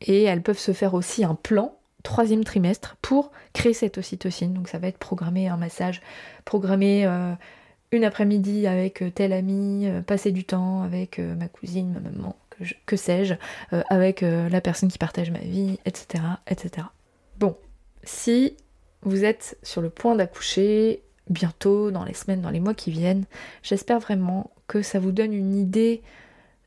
Et 0.00 0.22
elles 0.22 0.42
peuvent 0.42 0.58
se 0.58 0.72
faire 0.72 0.94
aussi 0.94 1.24
un 1.24 1.34
plan 1.34 1.76
troisième 2.02 2.44
trimestre 2.44 2.96
pour 3.02 3.30
créer 3.52 3.72
cette 3.72 3.98
ocytocine. 3.98 4.54
Donc 4.54 4.68
ça 4.68 4.78
va 4.78 4.88
être 4.88 4.98
programmer 4.98 5.48
un 5.48 5.56
massage, 5.56 6.00
programmer 6.44 7.06
euh, 7.06 7.32
une 7.92 8.04
après-midi 8.04 8.66
avec 8.66 9.02
euh, 9.02 9.10
tel 9.10 9.32
ami, 9.32 9.88
passer 10.06 10.32
du 10.32 10.44
temps 10.44 10.82
avec 10.82 11.18
ma 11.18 11.48
cousine, 11.48 11.92
ma 11.92 12.00
maman, 12.00 12.36
que, 12.86 12.96
sais-je, 12.96 13.34
euh, 13.72 13.82
avec 13.88 14.22
euh, 14.22 14.48
la 14.48 14.60
personne 14.60 14.90
qui 14.90 14.98
partage 14.98 15.30
ma 15.30 15.38
vie, 15.38 15.78
etc., 15.84 16.24
etc. 16.46 16.86
Bon, 17.38 17.56
si 18.02 18.56
vous 19.02 19.24
êtes 19.24 19.58
sur 19.62 19.80
le 19.80 19.90
point 19.90 20.14
d'accoucher 20.14 21.02
bientôt, 21.28 21.90
dans 21.90 22.04
les 22.04 22.14
semaines, 22.14 22.40
dans 22.40 22.50
les 22.50 22.60
mois 22.60 22.74
qui 22.74 22.90
viennent, 22.90 23.24
j'espère 23.62 24.00
vraiment 24.00 24.50
que 24.66 24.82
ça 24.82 24.98
vous 24.98 25.12
donne 25.12 25.32
une 25.32 25.54
idée 25.54 26.02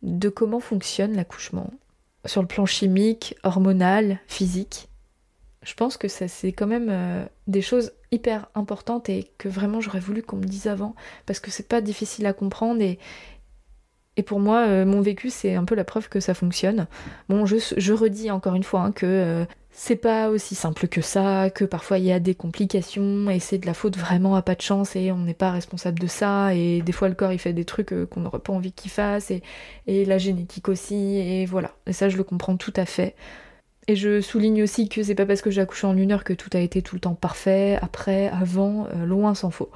de 0.01 0.29
comment 0.29 0.59
fonctionne 0.59 1.15
l'accouchement 1.15 1.71
sur 2.25 2.41
le 2.41 2.47
plan 2.47 2.65
chimique, 2.65 3.35
hormonal, 3.43 4.19
physique. 4.27 4.87
Je 5.63 5.73
pense 5.75 5.97
que 5.97 6.07
c'est 6.07 6.51
quand 6.51 6.67
même 6.67 6.89
euh, 6.89 7.25
des 7.47 7.61
choses 7.61 7.93
hyper 8.11 8.47
importantes 8.55 9.09
et 9.09 9.31
que 9.37 9.47
vraiment 9.47 9.81
j'aurais 9.81 9.99
voulu 9.99 10.21
qu'on 10.21 10.37
me 10.37 10.43
dise 10.43 10.67
avant 10.67 10.95
parce 11.25 11.39
que 11.39 11.51
c'est 11.51 11.67
pas 11.67 11.81
difficile 11.81 12.25
à 12.25 12.33
comprendre 12.33 12.81
et, 12.81 12.99
et 14.17 14.23
pour 14.23 14.39
moi, 14.39 14.67
euh, 14.67 14.85
mon 14.85 15.01
vécu, 15.01 15.29
c'est 15.29 15.55
un 15.55 15.65
peu 15.65 15.75
la 15.75 15.83
preuve 15.83 16.09
que 16.09 16.19
ça 16.19 16.33
fonctionne. 16.33 16.87
Bon, 17.29 17.45
je, 17.45 17.93
redis 17.93 18.29
encore 18.29 18.55
une 18.55 18.63
fois 18.63 18.81
hein, 18.81 18.91
que 18.91 19.05
euh, 19.05 19.45
c'est 19.71 19.95
pas 19.95 20.29
aussi 20.29 20.53
simple 20.53 20.87
que 20.87 21.01
ça, 21.01 21.49
que 21.49 21.65
parfois 21.65 21.97
il 21.97 22.05
y 22.05 22.11
a 22.11 22.19
des 22.19 22.35
complications 22.35 23.29
et 23.31 23.39
c'est 23.39 23.57
de 23.57 23.65
la 23.65 23.73
faute 23.73 23.97
vraiment 23.97 24.35
à 24.35 24.43
pas 24.43 24.53
de 24.53 24.61
chance 24.61 24.95
et 24.95 25.11
on 25.11 25.17
n'est 25.17 25.33
pas 25.33 25.49
responsable 25.49 25.97
de 25.97 26.07
ça. 26.07 26.53
Et 26.53 26.81
des 26.81 26.91
fois, 26.91 27.09
le 27.09 27.15
corps 27.15 27.31
il 27.31 27.39
fait 27.39 27.53
des 27.53 27.65
trucs 27.65 27.93
qu'on 28.09 28.19
n'aurait 28.19 28.39
pas 28.39 28.53
envie 28.53 28.73
qu'il 28.73 28.91
fasse 28.91 29.31
et, 29.31 29.41
et 29.87 30.05
la 30.05 30.19
génétique 30.19 30.69
aussi. 30.69 31.17
Et 31.17 31.45
voilà. 31.45 31.71
Et 31.87 31.93
ça, 31.93 32.09
je 32.09 32.17
le 32.17 32.23
comprends 32.23 32.57
tout 32.57 32.73
à 32.75 32.85
fait. 32.85 33.15
Et 33.87 33.95
je 33.95 34.21
souligne 34.21 34.63
aussi 34.63 34.87
que 34.87 35.03
c'est 35.03 35.15
pas 35.15 35.25
parce 35.25 35.41
que 35.41 35.51
j'ai 35.51 35.61
accouché 35.61 35.87
en 35.87 35.97
une 35.97 36.11
heure 36.11 36.23
que 36.23 36.33
tout 36.33 36.49
a 36.53 36.59
été 36.59 36.81
tout 36.81 36.95
le 36.95 37.01
temps 37.01 37.15
parfait, 37.15 37.77
après, 37.81 38.27
avant, 38.29 38.87
loin 39.05 39.35
s'en 39.35 39.51
faut. 39.51 39.69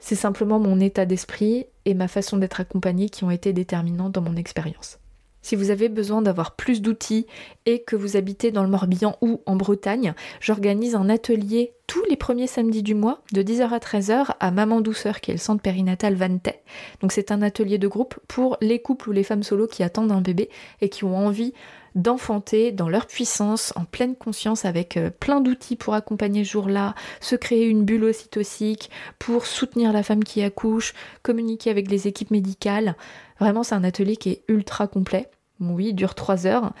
C'est 0.00 0.14
simplement 0.14 0.58
mon 0.58 0.80
état 0.80 1.06
d'esprit 1.06 1.66
et 1.84 1.94
ma 1.94 2.08
façon 2.08 2.36
d'être 2.36 2.60
accompagnée 2.60 3.08
qui 3.08 3.24
ont 3.24 3.30
été 3.30 3.52
déterminants 3.52 4.10
dans 4.10 4.22
mon 4.22 4.36
expérience. 4.36 4.98
Si 5.40 5.56
vous 5.56 5.70
avez 5.70 5.88
besoin 5.88 6.20
d'avoir 6.20 6.56
plus 6.56 6.82
d'outils 6.82 7.26
et 7.64 7.82
que 7.82 7.96
vous 7.96 8.16
habitez 8.16 8.50
dans 8.50 8.64
le 8.64 8.68
Morbihan 8.68 9.16
ou 9.22 9.40
en 9.46 9.56
Bretagne, 9.56 10.14
j'organise 10.40 10.94
un 10.94 11.08
atelier 11.08 11.72
tous 11.86 12.04
les 12.10 12.16
premiers 12.16 12.48
samedis 12.48 12.82
du 12.82 12.94
mois 12.94 13.22
de 13.32 13.42
10h 13.42 13.70
à 13.70 13.78
13h 13.78 14.34
à 14.40 14.50
Maman 14.50 14.80
Douceur 14.80 15.20
qui 15.20 15.30
est 15.30 15.34
le 15.34 15.40
centre 15.40 15.62
périnatal 15.62 16.14
Vantais. 16.14 16.60
Donc 17.00 17.12
c'est 17.12 17.32
un 17.32 17.40
atelier 17.40 17.78
de 17.78 17.88
groupe 17.88 18.18
pour 18.28 18.58
les 18.60 18.80
couples 18.80 19.08
ou 19.08 19.12
les 19.12 19.22
femmes 19.22 19.42
solo 19.44 19.66
qui 19.66 19.82
attendent 19.82 20.12
un 20.12 20.20
bébé 20.20 20.50
et 20.82 20.88
qui 20.88 21.04
ont 21.04 21.16
envie 21.16 21.54
d'enfanter 21.94 22.72
dans 22.72 22.88
leur 22.88 23.06
puissance, 23.06 23.72
en 23.76 23.84
pleine 23.84 24.16
conscience, 24.16 24.64
avec 24.64 24.96
euh, 24.96 25.10
plein 25.10 25.40
d'outils 25.40 25.76
pour 25.76 25.94
accompagner 25.94 26.44
ce 26.44 26.52
jour-là, 26.52 26.94
se 27.20 27.36
créer 27.36 27.66
une 27.66 27.84
bulle 27.84 28.04
ocytocique, 28.04 28.90
pour 29.18 29.46
soutenir 29.46 29.92
la 29.92 30.02
femme 30.02 30.24
qui 30.24 30.42
accouche, 30.42 30.94
communiquer 31.22 31.70
avec 31.70 31.90
les 31.90 32.06
équipes 32.08 32.30
médicales. 32.30 32.96
Vraiment, 33.40 33.62
c'est 33.62 33.74
un 33.74 33.84
atelier 33.84 34.16
qui 34.16 34.30
est 34.30 34.42
ultra 34.48 34.86
complet. 34.86 35.28
Oui, 35.60 35.88
il 35.88 35.94
dure 35.94 36.14
trois 36.14 36.46
heures. 36.46 36.72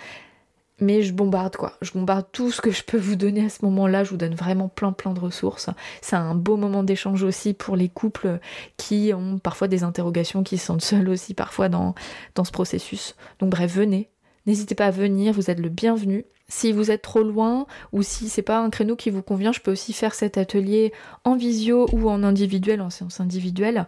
Mais 0.80 1.02
je 1.02 1.12
bombarde 1.12 1.56
quoi, 1.56 1.72
je 1.82 1.90
bombarde 1.90 2.26
tout 2.30 2.52
ce 2.52 2.60
que 2.60 2.70
je 2.70 2.84
peux 2.84 2.98
vous 2.98 3.16
donner 3.16 3.44
à 3.44 3.48
ce 3.48 3.64
moment-là, 3.64 4.04
je 4.04 4.10
vous 4.10 4.16
donne 4.16 4.36
vraiment 4.36 4.68
plein 4.68 4.92
plein 4.92 5.12
de 5.12 5.18
ressources. 5.18 5.70
C'est 6.02 6.14
un 6.14 6.36
beau 6.36 6.56
moment 6.56 6.84
d'échange 6.84 7.24
aussi 7.24 7.52
pour 7.52 7.74
les 7.74 7.88
couples 7.88 8.38
qui 8.76 9.12
ont 9.12 9.38
parfois 9.38 9.66
des 9.66 9.82
interrogations, 9.82 10.44
qui 10.44 10.56
se 10.56 10.66
sentent 10.66 10.82
seuls 10.82 11.08
aussi 11.08 11.34
parfois 11.34 11.68
dans, 11.68 11.96
dans 12.36 12.44
ce 12.44 12.52
processus. 12.52 13.16
Donc 13.40 13.50
bref, 13.50 13.72
venez, 13.74 14.08
N'hésitez 14.48 14.74
pas 14.74 14.86
à 14.86 14.90
venir, 14.90 15.34
vous 15.34 15.50
êtes 15.50 15.60
le 15.60 15.68
bienvenu. 15.68 16.24
Si 16.48 16.72
vous 16.72 16.90
êtes 16.90 17.02
trop 17.02 17.22
loin 17.22 17.66
ou 17.92 18.02
si 18.02 18.30
c'est 18.30 18.40
pas 18.40 18.58
un 18.60 18.70
créneau 18.70 18.96
qui 18.96 19.10
vous 19.10 19.20
convient, 19.20 19.52
je 19.52 19.60
peux 19.60 19.70
aussi 19.70 19.92
faire 19.92 20.14
cet 20.14 20.38
atelier 20.38 20.94
en 21.24 21.36
visio 21.36 21.86
ou 21.92 22.08
en 22.08 22.22
individuel, 22.22 22.80
en 22.80 22.88
séance 22.88 23.20
individuelle. 23.20 23.86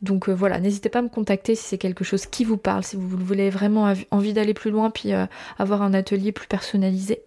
Donc 0.00 0.28
euh, 0.28 0.32
voilà, 0.32 0.58
n'hésitez 0.58 0.88
pas 0.88 0.98
à 0.98 1.02
me 1.02 1.08
contacter 1.08 1.54
si 1.54 1.62
c'est 1.62 1.78
quelque 1.78 2.02
chose 2.02 2.26
qui 2.26 2.42
vous 2.42 2.56
parle, 2.56 2.82
si 2.82 2.96
vous 2.96 3.06
voulez 3.06 3.50
vraiment 3.50 3.94
envie 4.10 4.32
d'aller 4.32 4.52
plus 4.52 4.72
loin 4.72 4.90
puis 4.90 5.12
euh, 5.12 5.26
avoir 5.60 5.82
un 5.82 5.94
atelier 5.94 6.32
plus 6.32 6.48
personnalisé. 6.48 7.22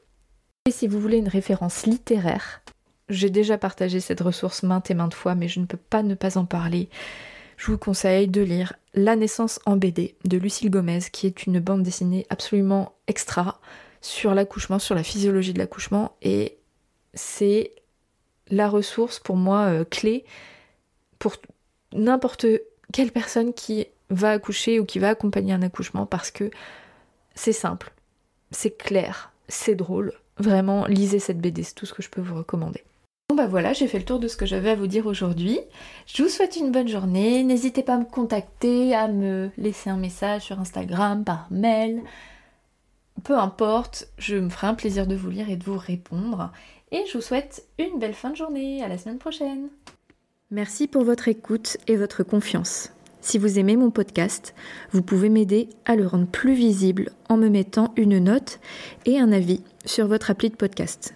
Et 0.65 0.71
si 0.71 0.89
vous 0.89 0.99
voulez 0.99 1.19
une 1.19 1.29
référence 1.29 1.85
littéraire, 1.85 2.61
j'ai 3.07 3.29
déjà 3.29 3.57
partagé 3.57 4.01
cette 4.01 4.19
ressource 4.19 4.61
maintes 4.63 4.91
et 4.91 4.93
maintes 4.93 5.13
fois, 5.13 5.35
mais 5.35 5.47
je 5.47 5.61
ne 5.61 5.65
peux 5.65 5.77
pas 5.77 6.03
ne 6.03 6.15
pas 6.15 6.37
en 6.37 6.43
parler 6.43 6.89
je 7.57 7.71
vous 7.71 7.77
conseille 7.77 8.27
de 8.27 8.41
lire 8.41 8.73
La 8.97 9.17
naissance 9.17 9.59
en 9.65 9.75
BD 9.75 10.15
de 10.23 10.37
Lucille 10.37 10.69
Gomez, 10.69 11.01
qui 11.11 11.27
est 11.27 11.45
une 11.45 11.59
bande 11.59 11.83
dessinée 11.83 12.25
absolument 12.29 12.93
extra 13.07 13.59
sur 13.99 14.33
l'accouchement, 14.33 14.79
sur 14.79 14.95
la 14.95 15.03
physiologie 15.03 15.51
de 15.51 15.59
l'accouchement, 15.59 16.15
et 16.21 16.57
c'est 17.13 17.73
la 18.47 18.69
ressource 18.69 19.19
pour 19.19 19.35
moi 19.35 19.65
euh, 19.65 19.83
clé 19.83 20.23
pour 21.19 21.35
n'importe 21.91 22.45
quelle 22.93 23.11
personne 23.11 23.53
qui 23.53 23.87
va 24.09 24.31
accoucher 24.31 24.79
ou 24.79 24.85
qui 24.85 24.99
va 24.99 25.09
accompagner 25.09 25.51
un 25.51 25.61
accouchement 25.61 26.05
parce 26.05 26.31
que 26.31 26.49
c'est 27.33 27.51
simple, 27.51 27.91
c'est 28.51 28.77
clair, 28.77 29.33
c'est 29.49 29.75
drôle. 29.75 30.13
Vraiment, 30.37 30.85
lisez 30.85 31.19
cette 31.19 31.41
BD, 31.41 31.63
c'est 31.63 31.73
tout 31.73 31.85
ce 31.85 31.93
que 31.93 32.01
je 32.01 32.09
peux 32.09 32.21
vous 32.21 32.35
recommander. 32.35 32.83
Bon 33.29 33.35
bah 33.35 33.47
voilà, 33.47 33.73
j'ai 33.73 33.87
fait 33.87 33.97
le 33.97 34.05
tour 34.05 34.19
de 34.19 34.27
ce 34.27 34.37
que 34.37 34.45
j'avais 34.45 34.69
à 34.69 34.75
vous 34.75 34.85
dire 34.85 35.07
aujourd'hui. 35.07 35.59
Je 36.05 36.21
vous 36.21 36.29
souhaite 36.29 36.57
une 36.57 36.71
bonne 36.71 36.87
journée. 36.87 37.43
N'hésitez 37.43 37.81
pas 37.81 37.95
à 37.95 37.97
me 37.97 38.05
contacter, 38.05 38.93
à 38.93 39.07
me 39.07 39.49
laisser 39.57 39.89
un 39.89 39.97
message 39.97 40.43
sur 40.43 40.59
Instagram, 40.59 41.23
par 41.23 41.47
mail. 41.49 42.03
Peu 43.23 43.35
importe, 43.35 44.07
je 44.19 44.37
me 44.37 44.49
ferai 44.49 44.67
un 44.67 44.75
plaisir 44.75 45.07
de 45.07 45.15
vous 45.15 45.31
lire 45.31 45.49
et 45.49 45.57
de 45.57 45.63
vous 45.63 45.77
répondre. 45.77 46.51
Et 46.91 47.03
je 47.07 47.17
vous 47.17 47.21
souhaite 47.23 47.67
une 47.79 47.97
belle 47.97 48.13
fin 48.13 48.29
de 48.29 48.35
journée. 48.35 48.83
À 48.83 48.87
la 48.87 48.99
semaine 48.99 49.17
prochaine. 49.17 49.69
Merci 50.51 50.87
pour 50.87 51.03
votre 51.03 51.27
écoute 51.27 51.77
et 51.87 51.95
votre 51.95 52.21
confiance. 52.23 52.93
Si 53.21 53.39
vous 53.39 53.57
aimez 53.57 53.75
mon 53.75 53.89
podcast, 53.89 54.53
vous 54.91 55.01
pouvez 55.01 55.29
m'aider 55.29 55.67
à 55.85 55.95
le 55.95 56.05
rendre 56.05 56.27
plus 56.27 56.53
visible 56.53 57.09
en 57.27 57.37
me 57.37 57.49
mettant 57.49 57.91
une 57.97 58.19
note 58.19 58.59
et 59.05 59.19
un 59.19 59.31
avis 59.31 59.63
sur 59.83 60.07
votre 60.07 60.29
appli 60.29 60.51
de 60.51 60.55
podcast. 60.55 61.15